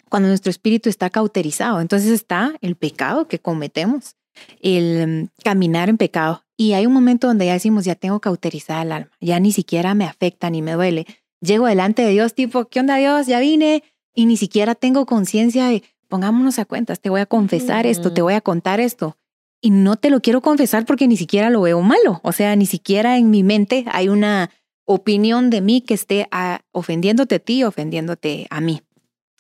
cuando 0.10 0.28
nuestro 0.28 0.50
espíritu 0.50 0.90
está 0.90 1.10
cauterizado. 1.10 1.82
Entonces 1.82 2.12
está 2.12 2.56
el 2.62 2.76
pecado 2.76 3.28
que 3.28 3.40
cometemos, 3.40 4.16
el 4.62 5.08
mm, 5.08 5.28
caminar 5.44 5.90
en 5.90 5.98
pecado. 5.98 6.44
Y 6.58 6.74
hay 6.74 6.86
un 6.86 6.94
momento 6.94 7.28
donde 7.28 7.46
ya 7.46 7.54
decimos, 7.54 7.86
ya 7.86 7.96
tengo 7.96 8.20
cauterizada 8.20 8.82
el 8.82 8.92
alma, 8.92 9.12
ya 9.22 9.40
ni 9.40 9.52
siquiera 9.52 9.94
me 9.94 10.06
afecta 10.06 10.50
ni 10.50 10.62
me 10.62 10.74
duele. 10.74 11.06
Llego 11.42 11.68
delante 11.68 12.02
de 12.02 12.10
Dios 12.10 12.34
tipo, 12.34 12.66
¿qué 12.66 12.82
onda 12.82 12.98
Dios? 12.98 13.28
Ya 13.28 13.40
vine 13.40 13.84
y 14.14 14.26
ni 14.26 14.36
siquiera 14.36 14.76
tengo 14.76 15.06
conciencia 15.06 15.68
de, 15.68 15.84
pongámonos 16.10 16.60
a 16.60 16.66
cuentas, 16.66 17.00
te 17.00 17.10
voy 17.10 17.22
a 17.22 17.26
confesar 17.26 17.86
esto, 17.86 18.12
te 18.12 18.22
voy 18.22 18.34
a 18.34 18.42
contar 18.42 18.82
esto 18.82 19.16
y 19.62 19.70
no 19.70 19.96
te 19.96 20.10
lo 20.10 20.22
quiero 20.22 20.42
confesar 20.42 20.86
porque 20.86 21.08
ni 21.08 21.16
siquiera 21.16 21.50
lo 21.50 21.62
veo 21.62 21.82
malo. 21.82 22.20
O 22.24 22.32
sea, 22.32 22.56
ni 22.56 22.66
siquiera 22.66 23.18
en 23.18 23.30
mi 23.30 23.44
mente 23.44 23.86
hay 23.92 24.10
una 24.10 24.50
opinión 24.92 25.52
de 25.52 25.62
mí 25.62 25.82
que 25.82 25.94
esté 25.94 26.28
ah, 26.32 26.62
ofendiéndote 26.72 27.36
a 27.36 27.40
ti, 27.40 27.64
ofendiéndote 27.64 28.48
a 28.50 28.60
mí. 28.60 28.82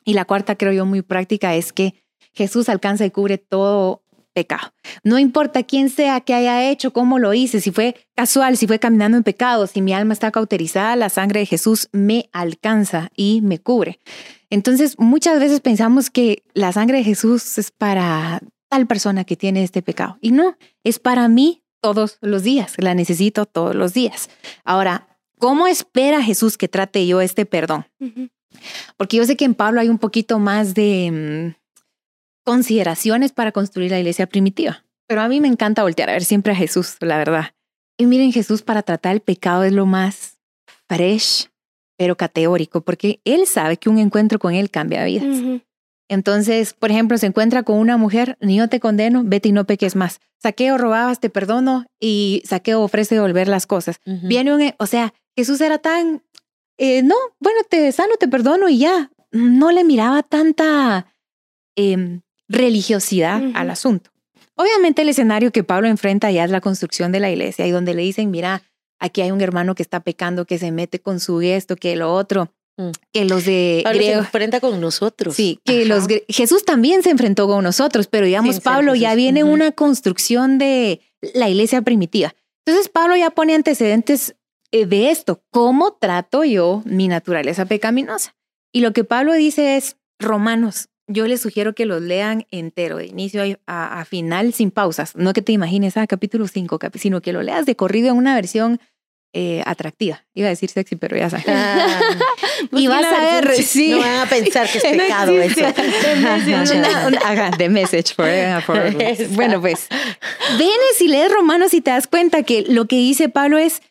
Y 0.06 0.14
la 0.14 0.26
cuarta, 0.26 0.56
creo 0.56 0.72
yo, 0.72 0.86
muy 0.86 1.02
práctica 1.02 1.56
es 1.56 1.74
que 1.74 1.96
Jesús 2.34 2.70
alcanza 2.70 3.04
y 3.04 3.10
cubre 3.10 3.40
todo 3.40 4.04
pecado. 4.32 4.74
No 5.04 5.18
importa 5.18 5.64
quién 5.64 5.90
sea 5.90 6.22
que 6.22 6.36
haya 6.36 6.70
hecho, 6.70 6.94
cómo 6.94 7.18
lo 7.18 7.34
hice, 7.34 7.62
si 7.62 7.72
fue 7.72 7.96
casual, 8.16 8.58
si 8.58 8.68
fue 8.68 8.78
caminando 8.78 9.18
en 9.18 9.24
pecado, 9.24 9.66
si 9.66 9.82
mi 9.82 9.92
alma 9.92 10.14
está 10.14 10.30
cauterizada, 10.30 10.96
la 10.96 11.10
sangre 11.10 11.40
de 11.40 11.48
Jesús 11.48 11.90
me 11.94 12.30
alcanza 12.32 13.10
y 13.16 13.42
me 13.42 13.58
cubre. 13.58 14.00
Entonces, 14.52 15.00
muchas 15.00 15.40
veces 15.40 15.62
pensamos 15.62 16.12
que 16.12 16.44
la 16.54 16.72
sangre 16.74 17.00
de 17.00 17.06
Jesús 17.06 17.58
es 17.58 17.72
para 17.72 18.40
tal 18.70 18.86
persona 18.86 19.24
que 19.24 19.36
tiene 19.36 19.64
este 19.64 19.82
pecado. 19.82 20.20
Y 20.22 20.32
no, 20.32 20.58
es 20.84 21.00
para 21.00 21.28
mí 21.28 21.64
todos 21.82 22.20
los 22.22 22.44
días. 22.44 22.76
La 22.78 22.94
necesito 22.94 23.48
todos 23.48 23.74
los 23.74 23.94
días. 23.94 24.30
Ahora, 24.64 25.09
¿cómo 25.40 25.66
espera 25.66 26.22
Jesús 26.22 26.58
que 26.58 26.68
trate 26.68 27.08
yo 27.08 27.22
este 27.22 27.48
perdón? 27.48 27.88
Ujú. 28.00 28.30
Porque 28.98 29.18
yo 29.18 29.26
sé 29.26 29.36
que 29.36 29.46
en 29.46 29.56
Pablo 29.56 29.80
hay 29.80 29.90
un 29.90 29.98
poquito 29.98 30.38
más 30.38 30.76
de, 30.76 31.56
mm, 31.56 31.60
consideraciones 32.44 33.32
para 33.32 33.52
construir 33.52 33.92
la 33.92 34.00
iglesia 34.00 34.28
primitiva. 34.28 34.84
Pero 35.08 35.22
a 35.22 35.28
mí 35.28 35.40
me 35.40 35.48
encanta 35.48 35.84
voltear 35.84 36.10
a 36.10 36.14
ver 36.14 36.24
siempre 36.24 36.54
a 36.54 36.56
Jesús, 36.56 36.98
la 37.00 37.18
verdad. 37.18 37.54
Y 37.98 38.06
miren, 38.06 38.32
Jesús 38.32 38.62
para 38.62 38.84
tratar 38.84 39.14
el 39.14 39.22
pecado 39.22 39.64
es 39.64 39.74
lo 39.74 39.86
más 39.86 40.40
fresh, 40.88 41.50
pero 41.98 42.16
categórico, 42.16 42.82
porque 42.82 43.20
él 43.26 43.46
sabe 43.46 43.78
que 43.78 43.90
un 43.90 44.00
encuentro 44.00 44.40
con 44.40 44.54
él 44.54 44.70
cambia 44.72 45.04
vidas. 45.04 45.62
Entonces, 46.08 46.74
por 46.74 46.90
ejemplo, 46.90 47.18
se 47.18 47.28
encuentra 47.28 47.62
con 47.62 47.78
una 47.78 47.98
mujer, 47.98 48.36
ni 48.42 48.58
yo 48.58 48.68
te 48.68 48.80
condeno, 48.80 49.22
vete 49.24 49.50
y 49.50 49.52
no 49.52 49.66
peques 49.66 49.96
más. 49.96 50.20
Saqueo, 50.42 50.78
robabas, 50.78 51.20
te 51.20 51.30
perdono 51.30 51.86
y 52.00 52.42
saqueo 52.46 52.82
ofrece 52.82 53.16
devolver 53.16 53.48
las 53.48 53.68
cosas. 53.68 54.00
Viene 54.06 54.56
un, 54.56 54.74
o 54.80 54.86
sea, 54.88 55.14
Jesús 55.40 55.62
era 55.62 55.78
tan, 55.78 56.22
eh, 56.78 57.02
no, 57.02 57.16
bueno, 57.40 57.62
te 57.70 57.92
sano, 57.92 58.16
te 58.20 58.28
perdono 58.28 58.68
y 58.68 58.80
ya. 58.80 59.12
No 59.32 59.72
le 59.72 59.84
miraba 59.84 60.22
tanta 60.24 61.14
em, 61.76 62.22
religiosidad 62.48 63.42
al 63.54 63.70
asunto. 63.70 64.12
Obviamente 64.56 65.04
el 65.04 65.10
escenario 65.10 65.52
que 65.52 65.64
Pablo 65.64 65.88
enfrenta 65.88 66.30
ya 66.32 66.44
es 66.44 66.52
la 66.52 66.60
construcción 66.60 67.14
de 67.14 67.22
la 67.22 67.32
iglesia 67.32 67.66
y 67.66 67.72
donde 67.72 67.94
le 67.94 68.02
dicen, 68.02 68.32
mira, 68.32 68.64
aquí 69.00 69.22
hay 69.22 69.32
un 69.32 69.40
hermano 69.40 69.76
que 69.76 69.84
está 69.84 70.02
pecando, 70.02 70.44
que 70.44 70.58
se 70.58 70.72
mete 70.72 71.00
con 71.00 71.22
su 71.22 71.42
esto, 71.42 71.78
que 71.78 71.96
lo 71.96 72.14
otro. 72.14 72.52
Mm. 72.76 72.90
Que 73.14 73.24
los 73.24 73.46
de 73.46 73.82
Pablo 73.86 74.02
se 74.02 74.12
enfrenta 74.12 74.60
con 74.60 74.82
nosotros. 74.82 75.36
Sí, 75.36 75.60
que 75.64 75.86
los 75.86 76.08
Jesús 76.28 76.66
también 76.66 77.04
se 77.04 77.12
enfrentó 77.12 77.48
con 77.48 77.64
nosotros, 77.64 78.08
pero 78.08 78.26
digamos, 78.26 78.60
Pablo 78.60 78.96
ya 78.96 79.16
viene 79.16 79.46
una 79.46 79.72
construcción 79.72 80.58
de 80.58 81.00
la 81.34 81.48
iglesia 81.48 81.82
primitiva. 81.82 82.34
Entonces 82.66 82.90
Pablo 82.90 83.16
ya 83.16 83.30
pone 83.30 83.56
antecedentes 83.56 84.36
de 84.72 85.12
esto. 85.12 85.42
¿Cómo 85.52 85.94
trato 85.94 86.44
yo 86.44 86.82
mi 86.86 87.08
naturaleza 87.08 87.66
pecaminosa? 87.66 88.36
Y 88.72 88.82
lo 88.82 88.94
que 88.94 89.04
Pablo 89.04 89.34
dice 89.34 89.78
es, 89.78 89.98
Romanos, 90.20 90.90
yo 91.08 91.26
les 91.26 91.42
sugiero 91.42 91.74
que 91.74 91.86
los 91.86 92.02
lean 92.02 92.46
entero, 92.52 92.98
de 92.98 93.08
inicio 93.08 93.42
a, 93.66 94.06
final, 94.06 94.54
sin 94.54 94.70
pausas. 94.70 95.16
No 95.16 95.34
que 95.34 95.42
te 95.42 95.52
imagines, 95.52 95.98
a 95.98 96.04
ah, 96.04 96.08
capítulo 96.08 96.48
5, 96.48 96.80
sino 96.96 97.22
que 97.22 97.34
lo 97.34 97.42
leas 97.42 97.66
de 97.66 97.76
corrido 97.76 98.10
en 98.10 98.18
una 98.18 98.36
versión 98.36 98.80
eh, 99.34 99.64
atractiva. 99.66 100.26
Iba 100.36 100.48
a 100.48 100.50
decir 100.50 100.70
sexy, 100.70 100.96
pero 100.96 101.18
ya 101.18 101.32
sabes. 101.32 101.46
Ah, 101.48 102.00
y 102.72 102.88
vas 102.88 103.06
a 103.06 103.42
ver, 103.42 103.56
sí. 103.64 103.90
No 103.90 104.00
van 104.00 104.20
a 104.20 104.26
pensar 104.28 104.70
que 104.70 104.78
es 104.78 104.84
pecado 104.84 105.32
eso. 105.40 105.62
The 107.58 107.70
message 107.70 108.14
for, 108.14 108.28
Bueno, 109.32 109.62
pues, 109.62 109.88
vienes 110.58 111.02
y 111.02 111.08
lees 111.08 111.32
Romanos 111.32 111.74
y 111.74 111.82
te 111.82 111.90
das 111.90 112.06
cuenta 112.08 112.44
que 112.44 112.66
lo 112.68 112.86
que 112.86 112.98
dice 112.98 113.30
Pablo 113.30 113.58
es, 113.58 113.82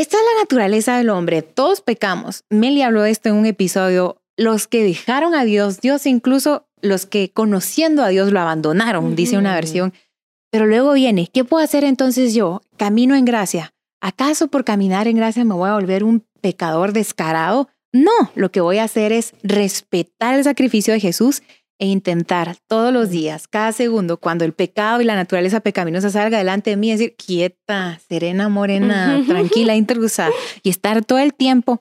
esta 0.00 0.16
es 0.16 0.22
la 0.34 0.42
naturaleza 0.42 0.96
del 0.96 1.10
hombre, 1.10 1.42
todos 1.42 1.80
pecamos. 1.80 2.44
Meli 2.50 2.82
habló 2.82 3.02
de 3.02 3.10
esto 3.10 3.28
en 3.28 3.36
un 3.36 3.46
episodio, 3.46 4.22
los 4.36 4.66
que 4.66 4.84
dejaron 4.84 5.34
a 5.34 5.44
Dios, 5.44 5.80
Dios 5.80 6.06
incluso 6.06 6.66
los 6.80 7.06
que 7.06 7.32
conociendo 7.32 8.02
a 8.04 8.08
Dios 8.08 8.32
lo 8.32 8.40
abandonaron, 8.40 9.16
dice 9.16 9.36
una 9.36 9.54
versión. 9.54 9.92
Pero 10.50 10.66
luego 10.66 10.92
viene, 10.92 11.28
¿qué 11.32 11.44
puedo 11.44 11.62
hacer 11.62 11.84
entonces 11.84 12.34
yo? 12.34 12.62
Camino 12.76 13.14
en 13.14 13.24
gracia 13.24 13.72
¿acaso 14.00 14.48
por 14.48 14.64
caminar 14.64 15.08
en 15.08 15.16
gracia 15.16 15.44
me 15.44 15.54
voy 15.54 15.68
a 15.68 15.74
volver 15.74 16.04
un 16.04 16.24
pecador 16.40 16.92
descarado? 16.92 17.68
No, 17.92 18.30
lo 18.34 18.50
que 18.50 18.60
voy 18.60 18.78
a 18.78 18.84
hacer 18.84 19.12
es 19.12 19.32
respetar 19.42 20.34
el 20.34 20.44
sacrificio 20.44 20.92
de 20.92 21.00
Jesús 21.00 21.42
e 21.78 21.86
intentar 21.86 22.56
todos 22.66 22.92
los 22.92 23.10
días, 23.10 23.46
cada 23.46 23.72
segundo, 23.72 24.16
cuando 24.16 24.44
el 24.44 24.52
pecado 24.52 25.00
y 25.00 25.04
la 25.04 25.14
naturaleza 25.14 25.60
pecaminosa 25.60 26.10
salga 26.10 26.38
delante 26.38 26.70
de 26.70 26.76
mí, 26.76 26.90
decir, 26.90 27.14
quieta, 27.16 28.00
serena, 28.08 28.48
morena, 28.48 29.22
tranquila, 29.26 29.76
intrusa, 29.76 30.30
y 30.62 30.70
estar 30.70 31.04
todo 31.04 31.18
el 31.18 31.34
tiempo, 31.34 31.80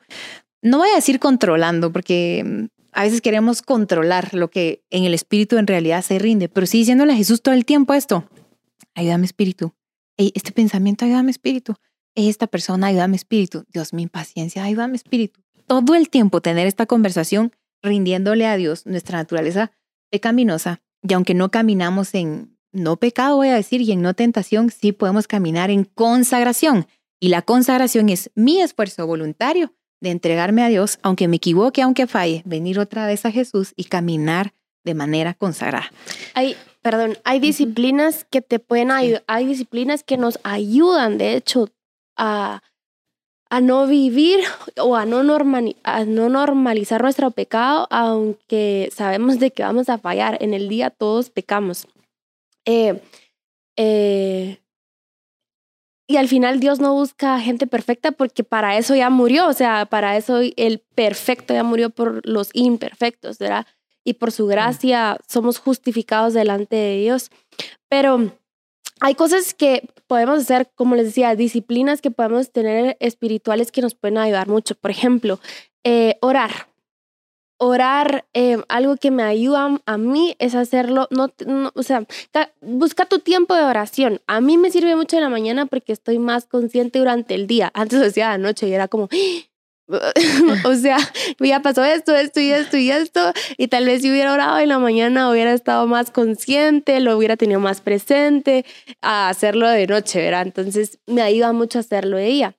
no 0.62 0.78
voy 0.78 0.90
a 0.90 0.96
decir 0.96 1.20
controlando, 1.20 1.92
porque 1.92 2.44
mm, 2.46 2.66
a 2.92 3.04
veces 3.04 3.22
queremos 3.22 3.62
controlar 3.62 4.34
lo 4.34 4.50
que 4.50 4.84
en 4.90 5.04
el 5.04 5.14
espíritu 5.14 5.58
en 5.58 5.68
realidad 5.68 6.04
se 6.04 6.20
rinde, 6.20 6.48
pero 6.48 6.68
sí 6.68 6.80
diciéndole 6.80 7.14
a 7.14 7.16
Jesús 7.18 7.42
todo 7.42 7.56
el 7.56 7.66
tiempo 7.66 7.94
esto, 7.94 8.30
ayúdame 8.94 9.26
espíritu, 9.26 9.74
este 10.18 10.52
pensamiento, 10.52 11.06
ayúdame 11.06 11.32
espíritu, 11.32 11.76
esta 12.16 12.48
persona, 12.48 12.88
ayúdame 12.88 13.16
espíritu, 13.16 13.66
Dios, 13.72 13.94
mi 13.94 14.04
impaciencia, 14.04 14.64
ayúdame 14.64 14.96
espíritu. 14.96 15.42
Todo 15.68 15.96
el 15.96 16.10
tiempo 16.10 16.42
tener 16.42 16.66
esta 16.66 16.86
conversación 16.86 17.52
rindiéndole 17.84 18.48
a 18.48 18.58
Dios 18.58 18.86
nuestra 18.86 19.20
naturaleza 19.20 19.72
pecaminosa 20.10 20.82
y 21.08 21.14
aunque 21.14 21.34
no 21.34 21.50
caminamos 21.50 22.14
en 22.14 22.58
no 22.72 22.98
pecado, 22.98 23.38
voy 23.38 23.50
a 23.50 23.56
decir, 23.56 23.82
y 23.82 23.92
en 23.92 24.02
no 24.02 24.14
tentación, 24.14 24.70
sí 24.70 24.92
podemos 24.92 25.28
caminar 25.28 25.72
en 25.72 25.84
consagración. 25.84 26.88
Y 27.20 27.30
la 27.30 27.42
consagración 27.42 28.10
es 28.10 28.30
mi 28.36 28.62
esfuerzo 28.62 29.08
voluntario 29.08 29.74
de 30.00 30.12
entregarme 30.12 30.64
a 30.64 30.68
Dios, 30.68 31.00
aunque 31.02 31.28
me 31.28 31.38
equivoque, 31.38 31.82
aunque 31.82 32.06
falle, 32.06 32.44
venir 32.46 32.80
otra 32.80 33.08
vez 33.08 33.26
a 33.26 33.32
Jesús 33.32 33.74
y 33.76 33.86
caminar 33.86 34.54
de 34.84 34.94
manera 34.94 35.34
consagrada. 35.34 35.92
Hay, 36.36 36.56
perdón, 36.82 37.18
hay 37.24 37.40
disciplinas 37.40 38.26
que 38.30 38.42
te 38.42 38.60
pueden 38.60 38.92
ayudar, 38.92 39.24
hay 39.28 39.48
disciplinas 39.48 40.04
que 40.04 40.18
nos 40.18 40.40
ayudan, 40.44 41.18
de 41.18 41.36
hecho, 41.36 41.70
a, 42.16 42.62
a 43.50 43.62
no 43.62 43.88
vivir 43.88 44.40
o 44.82 44.96
a 44.96 45.06
no, 45.06 45.20
a 45.84 46.06
no 46.06 46.30
normalizar 46.30 47.02
nuestro 47.02 47.32
pecado, 47.32 47.88
aunque 47.90 48.90
sabemos 48.94 49.40
de 49.40 49.52
que 49.52 49.64
vamos 49.64 49.90
a 49.90 49.98
fallar. 49.98 50.38
En 50.42 50.54
el 50.54 50.70
día 50.70 50.90
todos 50.90 51.30
pecamos. 51.30 51.88
Eh, 52.66 53.02
eh, 53.78 54.60
y 56.10 56.16
al 56.16 56.30
final 56.30 56.62
Dios 56.62 56.80
no 56.80 56.94
busca 56.94 57.40
gente 57.42 57.68
perfecta 57.68 58.12
porque 58.12 58.44
para 58.44 58.78
eso 58.78 58.96
ya 58.96 59.10
murió, 59.10 59.48
o 59.48 59.54
sea, 59.54 59.86
para 59.86 60.16
eso 60.16 60.40
el 60.56 60.80
perfecto 60.96 61.54
ya 61.54 61.64
murió 61.64 61.90
por 61.90 62.26
los 62.26 62.50
imperfectos, 62.54 63.38
¿verdad? 63.40 63.68
Y 64.06 64.14
por 64.14 64.32
su 64.32 64.48
gracia 64.48 65.18
somos 65.28 65.60
justificados 65.60 66.34
delante 66.34 66.78
de 66.78 66.98
Dios. 66.98 67.30
Pero 67.90 68.32
hay 69.00 69.16
cosas 69.16 69.54
que 69.54 69.88
podemos 70.08 70.40
hacer, 70.40 70.70
como 70.76 70.96
les 70.96 71.06
decía, 71.06 71.36
disciplinas 71.36 72.02
que 72.02 72.12
podemos 72.12 72.52
tener 72.52 72.98
espirituales 73.00 73.72
que 73.72 73.82
nos 73.82 73.96
pueden 73.96 74.18
ayudar 74.18 74.48
mucho. 74.48 74.76
Por 74.76 74.92
ejemplo, 74.92 75.40
eh, 75.84 76.18
orar. 76.22 76.68
Orar, 77.60 78.26
eh, 78.36 78.58
algo 78.70 78.98
que 78.98 79.10
me 79.10 79.24
ayuda 79.24 79.82
a 79.86 79.98
mí 79.98 80.36
es 80.38 80.54
hacerlo, 80.54 81.08
no, 81.10 81.32
o 81.74 81.82
sea, 81.82 82.06
busca 82.62 83.06
tu 83.06 83.18
tiempo 83.18 83.56
de 83.56 83.64
oración. 83.64 84.22
A 84.28 84.42
mí 84.42 84.58
me 84.60 84.70
sirve 84.70 84.96
mucho 84.96 85.18
en 85.18 85.24
la 85.24 85.30
mañana 85.30 85.66
porque 85.66 85.92
estoy 85.92 86.20
más 86.20 86.46
consciente 86.46 87.00
durante 87.00 87.34
el 87.34 87.48
día. 87.48 87.72
Antes 87.74 88.00
decía 88.00 88.32
de 88.32 88.38
noche 88.38 88.68
y 88.68 88.74
era 88.74 88.88
como, 88.88 89.10
o 90.66 90.76
sea, 90.76 90.98
ya 91.40 91.62
pasó 91.62 91.84
esto, 91.84 92.16
esto 92.16 92.40
y 92.40 92.52
esto 92.52 92.78
y 92.78 92.92
esto, 92.92 93.32
y 93.58 93.68
tal 93.68 93.86
vez 93.86 94.02
si 94.02 94.12
hubiera 94.12 94.34
orado 94.34 94.60
en 94.60 94.70
la 94.70 94.80
mañana 94.80 95.30
hubiera 95.30 95.54
estado 95.54 95.88
más 95.88 96.12
consciente, 96.12 97.00
lo 97.00 97.18
hubiera 97.18 97.38
tenido 97.38 97.60
más 97.60 97.82
presente 97.82 98.66
a 99.02 99.30
hacerlo 99.30 99.70
de 99.70 99.88
noche, 99.88 100.22
¿verdad? 100.22 100.44
Entonces 100.44 101.00
me 101.08 101.22
ayuda 101.22 101.54
mucho 101.54 101.80
a 101.80 101.82
hacerlo 101.82 102.18
de 102.18 102.28
ella. 102.28 102.56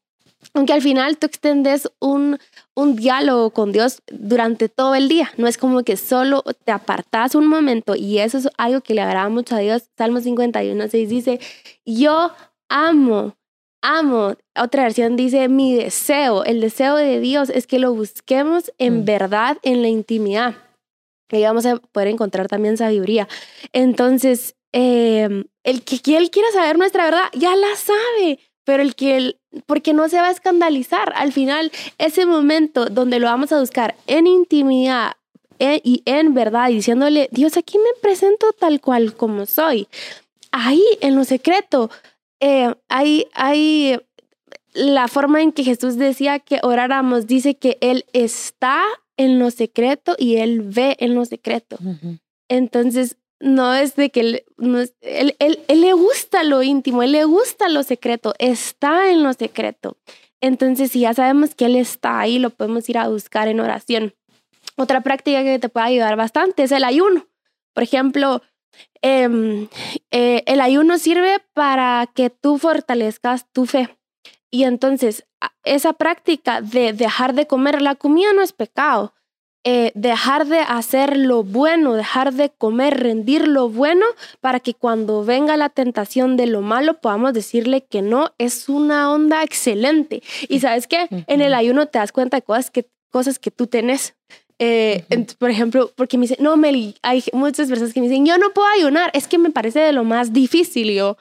Aunque 0.54 0.72
al 0.72 0.82
final 0.82 1.18
tú 1.18 1.26
extendes 1.26 1.90
un, 2.00 2.38
un 2.74 2.96
diálogo 2.96 3.50
con 3.50 3.72
Dios 3.72 4.02
durante 4.10 4.68
todo 4.68 4.94
el 4.94 5.08
día, 5.08 5.30
no 5.36 5.46
es 5.46 5.58
como 5.58 5.82
que 5.82 5.96
solo 5.96 6.42
te 6.64 6.72
apartas 6.72 7.34
un 7.34 7.46
momento 7.46 7.94
y 7.96 8.18
eso 8.18 8.38
es 8.38 8.48
algo 8.56 8.80
que 8.80 8.94
le 8.94 9.02
agrada 9.02 9.28
mucho 9.28 9.56
a 9.56 9.58
Dios. 9.58 9.90
Salmo 9.96 10.20
51, 10.20 10.88
6 10.88 11.08
dice, 11.08 11.40
yo 11.84 12.32
amo 12.68 13.37
amo. 13.82 14.36
Otra 14.56 14.84
versión 14.84 15.16
dice 15.16 15.48
mi 15.48 15.74
deseo. 15.74 16.44
El 16.44 16.60
deseo 16.60 16.96
de 16.96 17.20
Dios 17.20 17.50
es 17.50 17.66
que 17.66 17.78
lo 17.78 17.94
busquemos 17.94 18.72
en 18.78 19.00
mm. 19.00 19.04
verdad, 19.04 19.58
en 19.62 19.82
la 19.82 19.88
intimidad. 19.88 20.56
Que 21.28 21.42
vamos 21.42 21.66
a 21.66 21.76
poder 21.76 22.08
encontrar 22.08 22.48
también 22.48 22.76
sabiduría. 22.76 23.28
Entonces, 23.72 24.56
em, 24.72 25.44
el 25.64 25.82
que 25.84 26.16
él 26.16 26.30
quiera 26.30 26.48
saber 26.52 26.78
nuestra 26.78 27.04
verdad, 27.04 27.24
ya 27.34 27.54
la 27.54 27.74
sabe. 27.76 28.38
Pero 28.64 28.82
el 28.82 28.94
que 28.94 29.16
él, 29.16 29.38
porque 29.66 29.94
no 29.94 30.08
se 30.08 30.20
va 30.20 30.28
a 30.28 30.32
escandalizar. 30.32 31.12
Al 31.16 31.32
final, 31.32 31.72
ese 31.98 32.26
momento 32.26 32.86
donde 32.86 33.18
lo 33.18 33.26
vamos 33.26 33.52
a 33.52 33.60
buscar 33.60 33.94
en 34.06 34.26
intimidad, 34.26 35.12
eh, 35.58 35.80
y 35.82 36.02
en 36.04 36.34
verdad, 36.34 36.68
diciéndole, 36.68 37.28
Dios, 37.32 37.56
aquí 37.56 37.78
me 37.78 38.00
presento 38.00 38.52
tal 38.52 38.80
cual 38.80 39.14
como 39.14 39.46
soy. 39.46 39.88
Ahí, 40.52 40.84
en 41.00 41.16
lo 41.16 41.24
secreto, 41.24 41.90
eh, 42.40 42.74
hay, 42.88 43.26
hay 43.34 43.98
la 44.72 45.08
forma 45.08 45.42
en 45.42 45.52
que 45.52 45.64
Jesús 45.64 45.96
decía 45.96 46.38
que 46.38 46.60
oráramos, 46.62 47.26
dice 47.26 47.56
que 47.56 47.78
Él 47.80 48.04
está 48.12 48.82
en 49.16 49.38
lo 49.38 49.50
secreto 49.50 50.14
y 50.18 50.36
Él 50.36 50.62
ve 50.62 50.96
en 51.00 51.14
lo 51.14 51.24
secreto. 51.24 51.78
Entonces, 52.48 53.16
no 53.40 53.74
es 53.74 53.94
de 53.94 54.10
que 54.10 54.20
él, 54.20 54.44
él, 55.00 55.36
él, 55.38 55.80
le 55.80 55.92
gusta 55.92 56.42
lo 56.42 56.62
íntimo, 56.62 57.04
él 57.04 57.12
le 57.12 57.24
gusta 57.24 57.68
lo 57.68 57.84
secreto, 57.84 58.34
está 58.38 59.10
en 59.12 59.22
lo 59.22 59.32
secreto. 59.32 59.96
Entonces, 60.40 60.92
si 60.92 61.00
ya 61.00 61.14
sabemos 61.14 61.54
que 61.54 61.66
Él 61.66 61.76
está 61.76 62.20
ahí, 62.20 62.38
lo 62.38 62.50
podemos 62.50 62.88
ir 62.88 62.98
a 62.98 63.08
buscar 63.08 63.48
en 63.48 63.60
oración. 63.60 64.14
Otra 64.76 65.00
práctica 65.00 65.42
que 65.42 65.58
te 65.58 65.68
puede 65.68 65.86
ayudar 65.86 66.16
bastante 66.16 66.62
es 66.62 66.72
el 66.72 66.84
ayuno. 66.84 67.26
Por 67.74 67.82
ejemplo, 67.82 68.42
Em, 69.02 69.68
eh, 70.10 70.42
el 70.46 70.60
ayuno 70.60 70.98
sirve 70.98 71.38
para 71.54 72.08
que 72.14 72.30
tú 72.30 72.58
fortalezcas 72.58 73.46
tu 73.52 73.66
fe. 73.66 73.96
Y 74.50 74.64
entonces, 74.64 75.26
esa 75.64 75.92
práctica 75.92 76.62
de 76.62 76.92
dejar 76.92 77.34
de 77.34 77.46
comer, 77.46 77.82
la 77.82 77.94
comida 77.94 78.32
no 78.32 78.42
es 78.42 78.52
pecado. 78.52 79.14
eh, 79.64 79.92
dejar 79.94 80.46
de 80.46 80.60
hacer 80.60 81.16
lo 81.16 81.42
bueno, 81.42 81.92
dejar 81.94 82.32
de 82.32 82.48
comer, 82.48 83.00
rendir 83.00 83.46
lo 83.46 83.68
bueno, 83.68 84.06
para 84.40 84.60
que 84.60 84.72
cuando 84.72 85.24
venga 85.24 85.56
la 85.58 85.68
tentación 85.68 86.36
de 86.36 86.46
lo 86.46 86.62
malo 86.62 87.00
podamos 87.00 87.34
decirle 87.34 87.84
que 87.84 88.00
no, 88.00 88.32
es 88.38 88.68
una 88.70 89.12
onda 89.12 89.42
excelente. 89.42 90.22
Y 90.48 90.60
sabes 90.60 90.86
qué, 90.86 91.08
en 91.10 91.40
el 91.42 91.52
ayuno 91.52 91.86
te 91.86 91.98
das 91.98 92.12
cuenta 92.12 92.38
de 92.38 92.42
cosas 92.42 92.70
que, 92.70 92.88
cosas 93.10 93.38
que 93.38 93.50
tú 93.50 93.66
tenés. 93.66 94.14
Eh, 94.58 95.04
por 95.38 95.50
ejemplo, 95.50 95.92
porque 95.94 96.18
me 96.18 96.22
dicen, 96.22 96.38
no, 96.40 96.56
Meli, 96.56 96.96
hay 97.02 97.22
muchas 97.32 97.68
personas 97.68 97.92
que 97.92 98.00
me 98.00 98.08
dicen, 98.08 98.26
yo 98.26 98.38
no 98.38 98.52
puedo 98.52 98.66
ayunar, 98.68 99.10
es 99.14 99.28
que 99.28 99.38
me 99.38 99.50
parece 99.50 99.80
de 99.80 99.92
lo 99.92 100.04
más 100.04 100.32
difícil. 100.32 100.90
Y 100.90 100.96
yo, 100.96 101.16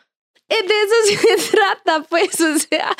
de 0.49 0.55
eso 0.57 1.21
se 1.21 1.51
trata, 1.51 2.03
pues, 2.09 2.39
o 2.41 2.57
sea, 2.57 2.95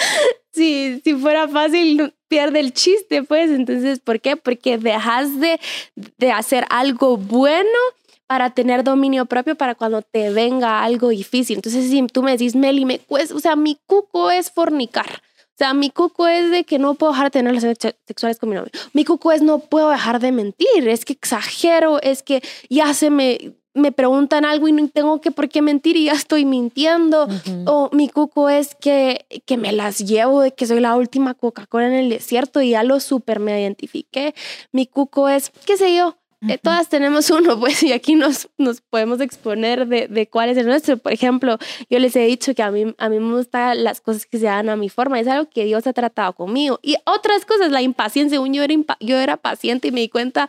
si, 0.52 1.02
si 1.04 1.14
fuera 1.16 1.48
fácil, 1.48 2.14
pierde 2.28 2.60
el 2.60 2.74
chiste, 2.74 3.24
pues, 3.24 3.50
entonces, 3.50 4.00
¿por 4.00 4.20
qué? 4.20 4.36
Porque 4.36 4.78
dejas 4.78 5.40
de, 5.40 5.60
de 5.96 6.32
hacer 6.32 6.66
algo 6.70 7.18
bueno 7.18 7.80
para 8.28 8.50
tener 8.50 8.84
dominio 8.84 9.26
propio 9.26 9.56
para 9.56 9.76
cuando 9.76 10.02
te 10.02 10.30
venga 10.32 10.84
algo 10.84 11.10
difícil. 11.10 11.58
Entonces, 11.58 11.90
si 11.90 12.06
tú 12.08 12.22
me 12.22 12.32
decís, 12.32 12.56
Meli, 12.56 12.84
me 12.84 13.00
cuesta, 13.00 13.34
o 13.34 13.40
sea, 13.40 13.56
mi 13.56 13.78
cuco 13.88 14.30
es 14.30 14.52
fornicar. 14.52 15.22
O 15.58 15.60
sea, 15.60 15.74
mi 15.74 15.90
cuco 15.90 16.28
es 16.28 16.52
de 16.52 16.66
que 16.66 16.78
no 16.78 16.94
puedo 16.94 17.14
dejar 17.14 17.28
de 17.28 17.32
tener 17.32 17.50
relaciones 17.50 17.96
sexuales 18.06 18.38
con 18.38 18.50
mi 18.50 18.56
novio. 18.56 18.70
Mi 18.94 19.04
cuco 19.04 19.32
es 19.32 19.42
no 19.42 19.58
puedo 19.58 19.90
dejar 19.90 20.20
de 20.20 20.32
mentir. 20.32 20.88
Es 20.88 21.04
que 21.04 21.14
exagero, 21.14 22.00
es 22.00 22.22
que 22.22 22.44
ya 22.70 22.94
se 22.94 23.10
me 23.10 23.56
me 23.78 23.92
preguntan 23.92 24.44
algo 24.44 24.68
y 24.68 24.72
no 24.72 24.88
tengo 24.90 25.22
que 25.22 25.32
por 25.32 25.50
qué 25.50 25.62
mentir 25.62 25.96
y 25.96 26.06
ya 26.06 26.14
estoy 26.14 26.46
mintiendo. 26.46 27.28
O 27.66 27.90
mi 27.94 28.10
cuco 28.10 28.50
es 28.50 28.76
que, 28.76 29.26
que 29.46 29.58
me 29.58 29.72
las 29.72 30.00
llevo 30.00 30.42
de 30.42 30.52
que 30.52 30.66
soy 30.66 30.80
la 30.80 30.96
última 30.96 31.34
Coca-Cola 31.36 31.88
en 31.88 31.94
el 31.94 32.10
desierto 32.10 32.62
y 32.62 32.72
ya 32.72 32.84
lo 32.84 33.00
súper 33.00 33.40
me 33.40 33.60
identifiqué. 33.62 34.34
Mi 34.72 34.88
cuco 34.88 35.30
es, 35.30 35.52
qué 35.66 35.78
sé 35.78 35.96
yo, 35.96 36.18
eh, 36.42 36.60
todas 36.60 36.88
tenemos 36.90 37.30
uno, 37.32 37.60
pues, 37.60 37.82
y 37.82 37.94
aquí 37.94 38.16
nos, 38.16 38.50
nos 38.58 38.82
podemos 38.82 39.20
exponer 39.22 39.88
de, 39.88 40.08
de, 40.08 40.28
cuál 40.28 40.50
es 40.50 40.58
el 40.58 40.68
nuestro. 40.68 40.98
Por 40.98 41.12
ejemplo, 41.12 41.58
yo 41.90 42.00
les 42.00 42.16
he 42.16 42.22
dicho 42.22 42.54
que 42.54 42.62
a 42.62 42.70
mí, 42.70 42.94
a 42.98 43.10
mí 43.10 43.20
me 43.20 43.34
gustan 43.36 43.84
las 43.84 44.02
cosas 44.02 44.26
que 44.26 44.38
se 44.38 44.48
hagan 44.48 44.70
a 44.70 44.76
mi 44.76 44.90
forma, 44.90 45.20
es 45.20 45.28
algo 45.28 45.50
que 45.50 45.66
Dios 45.66 45.88
ha 45.88 45.94
tratado 45.94 46.34
conmigo. 46.34 46.80
Y 46.84 46.96
otras 47.06 47.46
cosas, 47.46 47.72
la 47.72 47.82
impaciencia, 47.82 48.38
yo 48.38 48.64
era, 48.64 48.76
yo 49.00 49.18
era 49.18 49.38
paciente 49.38 49.88
y 49.88 49.92
me 49.92 50.02
di 50.02 50.10
cuenta 50.10 50.48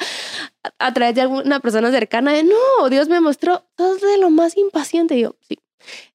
a, 0.79 0.92
través 0.92 1.14
de 1.14 1.22
alguna 1.22 1.61
persona 1.61 1.90
cercana 1.90 2.33
de, 2.33 2.44
no, 2.44 2.88
Dios 2.90 3.09
me 3.09 3.20
mostró, 3.20 3.64
sos 3.77 4.01
de 4.01 4.18
lo 4.18 4.31
más 4.31 4.57
impaciente. 4.57 5.16
Y 5.16 5.22
yo, 5.22 5.37
sí. 5.48 5.59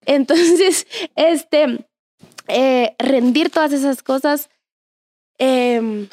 Entonces, 0.05 0.85
este, 1.15 1.87
eh, 2.47 2.95
rendir 2.99 3.49
todas 3.49 3.73
esas 3.73 4.03
cosas. 4.03 4.49
Eh, 5.39 6.07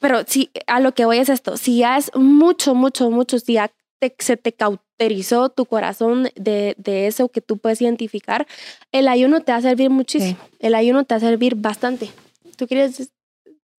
pero 0.00 0.24
si 0.26 0.50
a 0.66 0.80
lo 0.80 0.92
que 0.92 1.04
voy 1.04 1.18
es 1.18 1.28
esto, 1.28 1.56
si 1.56 1.78
ya 1.78 1.96
es 1.96 2.10
mucho, 2.14 2.74
mucho, 2.74 3.10
mucho, 3.10 3.38
si 3.38 3.54
ya 3.54 3.70
se 4.18 4.36
te 4.36 4.52
cauterizó 4.52 5.48
tu 5.48 5.66
corazón 5.66 6.28
de, 6.34 6.74
de, 6.78 7.06
eso 7.06 7.28
que 7.28 7.40
tú 7.40 7.58
puedes 7.58 7.80
identificar, 7.80 8.46
el 8.92 9.08
ayuno 9.08 9.40
te 9.40 9.52
va 9.52 9.58
a 9.58 9.62
servir 9.62 9.90
muchísimo, 9.90 10.38
el 10.58 10.74
ayuno 10.74 11.04
te 11.04 11.14
va 11.14 11.18
a 11.18 11.20
servir 11.20 11.54
bastante. 11.54 12.10
¿Tú 12.56 12.66
quieres 12.66 13.10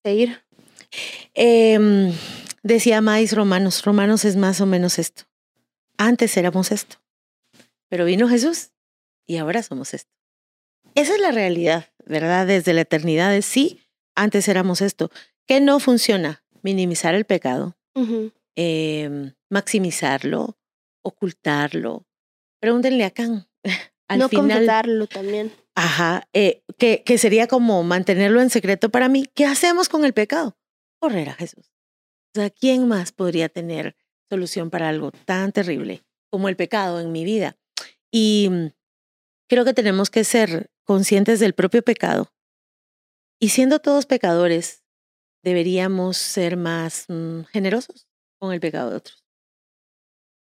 seguir? 0.04 0.41
Em, 1.34 2.12
decía 2.63 3.01
Mais 3.01 3.34
Romanos, 3.34 3.84
Romanos 3.84 4.25
es 4.25 4.36
más 4.36 4.62
o 4.62 4.65
menos 4.65 4.99
esto. 4.99 5.23
Antes 5.97 6.36
éramos 6.38 6.71
esto, 6.71 6.97
pero 7.89 8.06
vino 8.06 8.28
Jesús 8.28 8.71
y 9.25 9.38
ahora 9.38 9.63
somos 9.63 9.93
esto. 9.93 10.12
Esa 10.95 11.13
es 11.15 11.19
la 11.21 11.32
realidad, 11.32 11.89
¿verdad? 12.06 12.47
Desde 12.47 12.73
la 12.73 12.82
eternidad 12.82 13.36
es 13.36 13.45
sí, 13.45 13.82
antes 14.15 14.47
éramos 14.47 14.82
esto. 14.82 15.12
¿Qué 15.47 15.62
no 15.62 15.79
funciona? 15.79 16.43
Minimizar 16.62 17.13
el 17.13 17.25
pecado, 17.25 17.77
em, 18.55 19.34
maximizarlo, 19.49 20.58
ocultarlo. 21.03 22.08
Pregúntenle 22.60 23.03
a 23.05 23.12
Can. 23.12 23.47
Al 24.08 24.19
no 24.19 24.29
final, 24.29 25.08
también. 25.10 25.51
Ajá, 25.75 26.27
eh, 26.34 26.63
que, 26.77 27.03
que 27.03 27.17
sería 27.17 27.47
como 27.47 27.84
mantenerlo 27.84 28.41
en 28.41 28.49
secreto 28.49 28.89
para 28.89 29.10
mí. 29.10 29.25
¿Qué 29.34 29.45
hacemos 29.45 29.89
con 29.89 30.05
el 30.05 30.13
pecado? 30.13 30.58
Correr 30.99 31.29
a 31.29 31.34
Jesús. 31.34 31.71
O 32.36 32.39
sea, 32.39 32.49
¿quién 32.49 32.88
más 32.88 33.12
podría 33.12 33.49
tener 33.49 33.95
solución 34.29 34.69
para 34.69 34.89
algo 34.89 35.12
tan 35.12 35.51
terrible 35.51 36.03
como 36.29 36.49
el 36.49 36.55
pecado 36.55 36.99
en 36.99 37.12
mi 37.12 37.23
vida? 37.23 37.58
Y 38.12 38.47
mm, 38.49 38.67
creo 39.47 39.65
que 39.65 39.73
tenemos 39.73 40.10
que 40.10 40.23
ser 40.23 40.69
conscientes 40.84 41.39
del 41.39 41.53
propio 41.53 41.81
pecado. 41.81 42.31
Y 43.39 43.49
siendo 43.49 43.79
todos 43.79 44.05
pecadores, 44.05 44.85
deberíamos 45.45 46.17
ser 46.17 46.58
más 46.58 47.05
mm, 47.08 47.43
generosos 47.43 48.08
con 48.39 48.51
el 48.51 48.60
pecado 48.60 48.89
de 48.89 48.97
otros. 48.97 49.23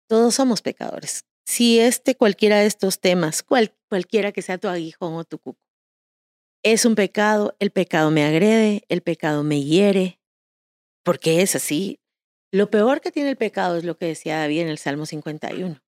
Todos 0.09 0.35
somos 0.35 0.61
pecadores. 0.61 1.25
Si 1.45 1.79
este 1.79 2.15
cualquiera 2.15 2.59
de 2.59 2.65
estos 2.65 2.99
temas, 2.99 3.43
cualquiera 3.43 4.31
que 4.31 4.41
sea 4.41 4.57
tu 4.57 4.67
aguijón 4.67 5.13
o 5.13 5.23
tu 5.23 5.37
cuco, 5.37 5.61
es 6.63 6.85
un 6.85 6.95
pecado, 6.95 7.55
el 7.59 7.69
pecado 7.69 8.09
me 8.09 8.25
agrede, 8.25 8.83
el 8.89 9.01
pecado 9.01 9.43
me 9.43 9.63
hiere, 9.63 10.19
porque 11.03 11.43
es 11.43 11.55
así. 11.55 11.99
Lo 12.51 12.71
peor 12.71 12.99
que 12.99 13.11
tiene 13.11 13.29
el 13.29 13.37
pecado 13.37 13.77
es 13.77 13.83
lo 13.83 13.97
que 13.97 14.07
decía 14.07 14.39
David 14.39 14.61
en 14.61 14.69
el 14.69 14.79
Salmo 14.79 15.05
51, 15.05 15.83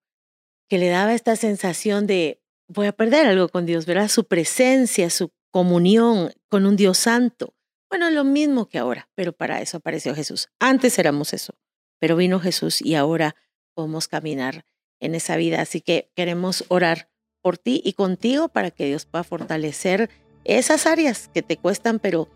que 0.69 0.77
le 0.77 0.89
daba 0.89 1.15
esta 1.15 1.35
sensación 1.35 2.05
de 2.05 2.39
voy 2.67 2.85
a 2.85 2.91
perder 2.91 3.25
algo 3.25 3.49
con 3.49 3.65
Dios, 3.65 3.87
¿verdad? 3.87 4.09
Su 4.09 4.27
presencia, 4.27 5.09
su 5.09 5.31
comunión 5.51 6.33
con 6.49 6.67
un 6.67 6.75
Dios 6.75 6.99
santo. 6.99 7.56
Bueno, 7.89 8.09
lo 8.09 8.23
mismo 8.23 8.67
que 8.67 8.79
ahora, 8.79 9.09
pero 9.15 9.33
para 9.33 9.61
eso 9.61 9.77
apareció 9.77 10.13
Jesús. 10.13 10.49
Antes 10.59 10.99
éramos 10.99 11.33
eso, 11.33 11.55
pero 11.99 12.15
vino 12.15 12.39
Jesús 12.39 12.81
y 12.81 12.95
ahora 12.95 13.35
podemos 13.73 14.07
caminar 14.07 14.65
en 14.99 15.15
esa 15.15 15.37
vida. 15.37 15.61
Así 15.61 15.81
que 15.81 16.11
queremos 16.15 16.65
orar 16.67 17.09
por 17.41 17.57
ti 17.57 17.81
y 17.85 17.93
contigo 17.93 18.49
para 18.49 18.71
que 18.71 18.85
Dios 18.85 19.05
pueda 19.05 19.23
fortalecer 19.23 20.09
esas 20.43 20.85
áreas 20.85 21.29
que 21.33 21.41
te 21.41 21.57
cuestan, 21.57 21.99
pero, 21.99 22.27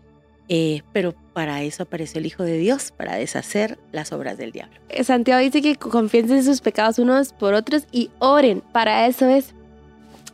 eh, 0.48 0.82
pero 0.92 1.14
para 1.32 1.62
eso 1.62 1.82
apareció 1.82 2.18
el 2.18 2.26
Hijo 2.26 2.44
de 2.44 2.58
Dios, 2.58 2.92
para 2.96 3.16
deshacer 3.16 3.78
las 3.90 4.12
obras 4.12 4.38
del 4.38 4.52
diablo. 4.52 4.78
Eh, 4.88 5.04
Santiago 5.04 5.40
dice 5.40 5.60
que 5.60 5.76
confiesen 5.76 6.38
en 6.38 6.44
sus 6.44 6.60
pecados 6.60 6.98
unos 6.98 7.32
por 7.32 7.54
otros 7.54 7.86
y 7.90 8.10
oren. 8.18 8.62
Para 8.72 9.06
eso 9.06 9.28
es. 9.28 9.54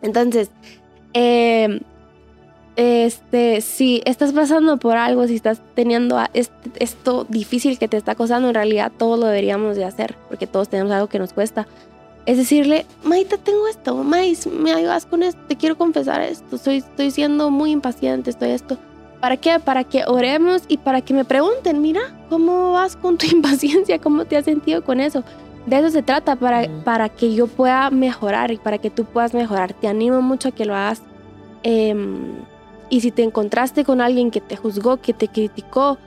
Entonces, 0.03 0.51
eh, 1.15 1.81
este, 2.79 3.61
si 3.61 4.03
estás 4.05 4.33
pasando 4.33 4.77
por 4.77 4.97
algo, 4.97 5.27
si 5.27 5.35
estás 5.35 5.61
teniendo 5.75 6.17
esto 6.33 7.27
difícil 7.29 7.77
que 7.77 7.89
te 7.89 7.97
está 7.97 8.15
costando, 8.15 8.47
en 8.47 8.55
realidad 8.55 8.93
todo 8.97 9.17
lo 9.17 9.27
deberíamos 9.27 9.75
de 9.75 9.85
hacer, 9.85 10.15
porque 10.29 10.47
todos 10.47 10.69
tenemos 10.69 10.93
algo 10.93 11.09
que 11.09 11.19
nos 11.19 11.33
cuesta. 11.33 11.67
Es 12.25 12.37
decirle, 12.37 12.87
Maita, 13.03 13.37
tengo 13.37 13.67
esto, 13.67 13.97
Mais, 14.05 14.47
me 14.47 14.73
ayudas 14.73 15.07
con 15.07 15.25
esto, 15.25 15.41
te 15.49 15.57
quiero 15.57 15.77
confesar 15.77 16.21
esto, 16.21 16.57
soy, 16.57 16.77
estoy 16.77 17.11
siendo 17.11 17.51
muy 17.51 17.73
impaciente, 17.73 18.31
estoy 18.31 18.51
esto. 18.51 18.79
¿Para 19.19 19.37
qué? 19.37 19.59
Para 19.59 19.83
que 19.83 20.05
oremos 20.07 20.63
y 20.69 20.77
para 20.77 21.01
que 21.01 21.15
me 21.15 21.25
pregunten, 21.25 21.83
mira, 21.83 22.03
¿cómo 22.29 22.75
vas 22.75 22.95
con 22.95 23.19
tu 23.19 23.27
impaciencia? 23.33 23.99
¿Cómo 23.99 24.25
te 24.25 24.37
has 24.37 24.45
sentido 24.45 24.85
con 24.85 25.01
eso? 25.01 25.25
De 25.67 25.81
eso 25.81 25.91
se 25.91 26.05
trata, 26.05 26.37
para, 26.37 26.69
para 26.85 27.09
que 27.09 27.35
yo 27.35 27.49
pueda 27.49 27.91
mejorar 27.91 28.53
y 28.53 28.57
para 28.57 28.79
que 28.79 28.89
tú 28.89 29.05
puedas 29.05 29.35
mejorar. 29.35 29.73
Te 29.73 29.89
animo 29.89 30.23
mucho 30.23 30.51
a 30.51 30.53
que 30.53 30.65
lo 30.65 30.77
hagas. 30.77 31.03
Eh, 31.65 31.97
y 32.91 33.01
si 33.01 33.11
te 33.11 33.23
encontraste 33.23 33.85
con 33.85 34.01
alguien 34.01 34.31
que 34.31 34.41
te 34.41 34.57
juzgó, 34.57 34.99
que 34.99 35.13
te 35.13 35.29
criticó, 35.29 35.99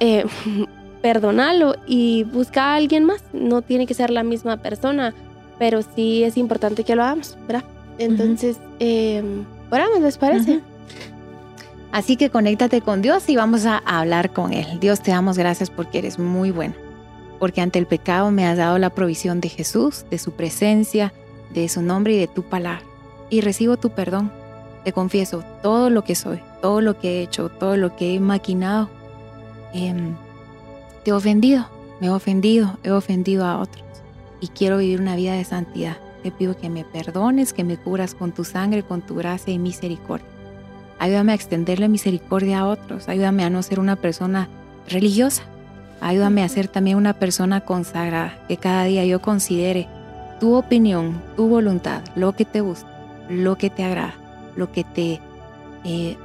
eh, 0.00 0.24
perdónalo 1.02 1.76
y 1.86 2.24
busca 2.24 2.72
a 2.72 2.76
alguien 2.76 3.04
más. 3.04 3.22
No 3.32 3.62
tiene 3.62 3.86
que 3.86 3.94
ser 3.94 4.10
la 4.10 4.22
misma 4.22 4.56
persona, 4.58 5.14
pero 5.58 5.80
sí 5.82 6.24
es 6.24 6.36
importante 6.36 6.84
que 6.84 6.96
lo 6.96 7.02
hagamos, 7.02 7.36
¿verdad? 7.46 7.64
Entonces, 7.98 8.58
eh, 8.78 9.22
oramos, 9.70 10.00
¿les 10.00 10.16
parece? 10.16 10.60
Así 11.92 12.16
que 12.16 12.30
conéctate 12.30 12.80
con 12.80 13.02
Dios 13.02 13.28
y 13.28 13.36
vamos 13.36 13.66
a 13.66 13.78
hablar 13.78 14.32
con 14.32 14.52
Él. 14.52 14.66
Dios, 14.80 15.02
te 15.02 15.10
damos 15.10 15.36
gracias 15.36 15.70
porque 15.70 15.98
eres 15.98 16.18
muy 16.18 16.50
bueno, 16.50 16.74
porque 17.38 17.60
ante 17.60 17.78
el 17.78 17.86
pecado 17.86 18.30
me 18.30 18.46
has 18.46 18.56
dado 18.56 18.78
la 18.78 18.90
provisión 18.90 19.40
de 19.40 19.48
Jesús, 19.48 20.06
de 20.08 20.18
su 20.18 20.32
presencia, 20.32 21.12
de 21.52 21.68
su 21.68 21.82
nombre 21.82 22.14
y 22.14 22.18
de 22.18 22.28
tu 22.28 22.42
palabra. 22.44 22.82
Y 23.28 23.40
recibo 23.40 23.76
tu 23.76 23.90
perdón 23.90 24.30
te 24.84 24.92
confieso 24.92 25.44
todo 25.62 25.90
lo 25.90 26.04
que 26.04 26.14
soy, 26.14 26.40
todo 26.62 26.80
lo 26.80 26.98
que 26.98 27.18
he 27.18 27.22
hecho, 27.22 27.48
todo 27.48 27.76
lo 27.76 27.96
que 27.96 28.14
he 28.14 28.20
maquinado. 28.20 28.88
Em, 29.72 30.16
te 31.04 31.10
he 31.10 31.12
ofendido, 31.12 31.66
me 32.00 32.08
he 32.08 32.10
ofendido, 32.10 32.78
he 32.82 32.90
ofendido 32.90 33.44
a 33.44 33.58
otros 33.58 33.84
y 34.40 34.48
quiero 34.48 34.78
vivir 34.78 35.00
una 35.00 35.16
vida 35.16 35.34
de 35.34 35.44
santidad. 35.44 35.96
Te 36.22 36.30
pido 36.30 36.56
que 36.56 36.68
me 36.68 36.84
perdones, 36.84 37.52
que 37.52 37.64
me 37.64 37.76
curas 37.76 38.14
con 38.14 38.32
tu 38.32 38.44
sangre, 38.44 38.82
con 38.82 39.00
tu 39.00 39.16
gracia 39.16 39.52
y 39.52 39.58
misericordia. 39.58 40.26
Ayúdame 40.98 41.32
a 41.32 41.34
extenderle 41.34 41.88
misericordia 41.88 42.60
a 42.60 42.66
otros. 42.66 43.08
Ayúdame 43.08 43.44
a 43.44 43.50
no 43.50 43.62
ser 43.62 43.80
una 43.80 43.96
persona 43.96 44.48
religiosa. 44.88 45.44
Ayúdame 46.02 46.42
a 46.42 46.48
ser 46.48 46.68
también 46.68 46.96
una 46.96 47.14
persona 47.14 47.62
consagrada, 47.62 48.38
que 48.48 48.56
cada 48.56 48.84
día 48.84 49.04
yo 49.04 49.20
considere 49.20 49.88
tu 50.40 50.54
opinión, 50.54 51.22
tu 51.36 51.48
voluntad, 51.48 52.02
lo 52.16 52.32
que 52.32 52.46
te 52.46 52.62
gusta, 52.62 52.88
lo 53.28 53.56
que 53.56 53.68
te 53.68 53.84
agrada 53.84 54.19
lo 54.56 54.72
que 54.72 54.84
te 54.84 55.20
eh, 55.84 56.16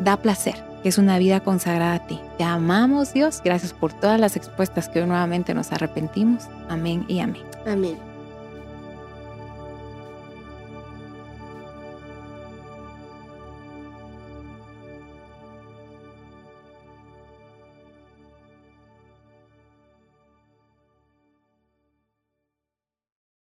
da 0.00 0.16
placer 0.16 0.72
que 0.82 0.88
es 0.88 0.98
una 0.98 1.18
vida 1.18 1.40
consagrada 1.40 1.94
a 1.94 2.06
ti. 2.06 2.20
Te 2.38 2.44
amamos, 2.44 3.12
Dios. 3.12 3.40
Gracias 3.44 3.72
por 3.72 3.92
todas 3.92 4.18
las 4.18 4.36
expuestas 4.36 4.88
que 4.88 5.00
hoy 5.00 5.06
nuevamente 5.06 5.54
nos 5.54 5.72
arrepentimos. 5.72 6.48
Amén 6.68 7.04
y 7.08 7.20
amén. 7.20 7.42
Amén. 7.66 8.11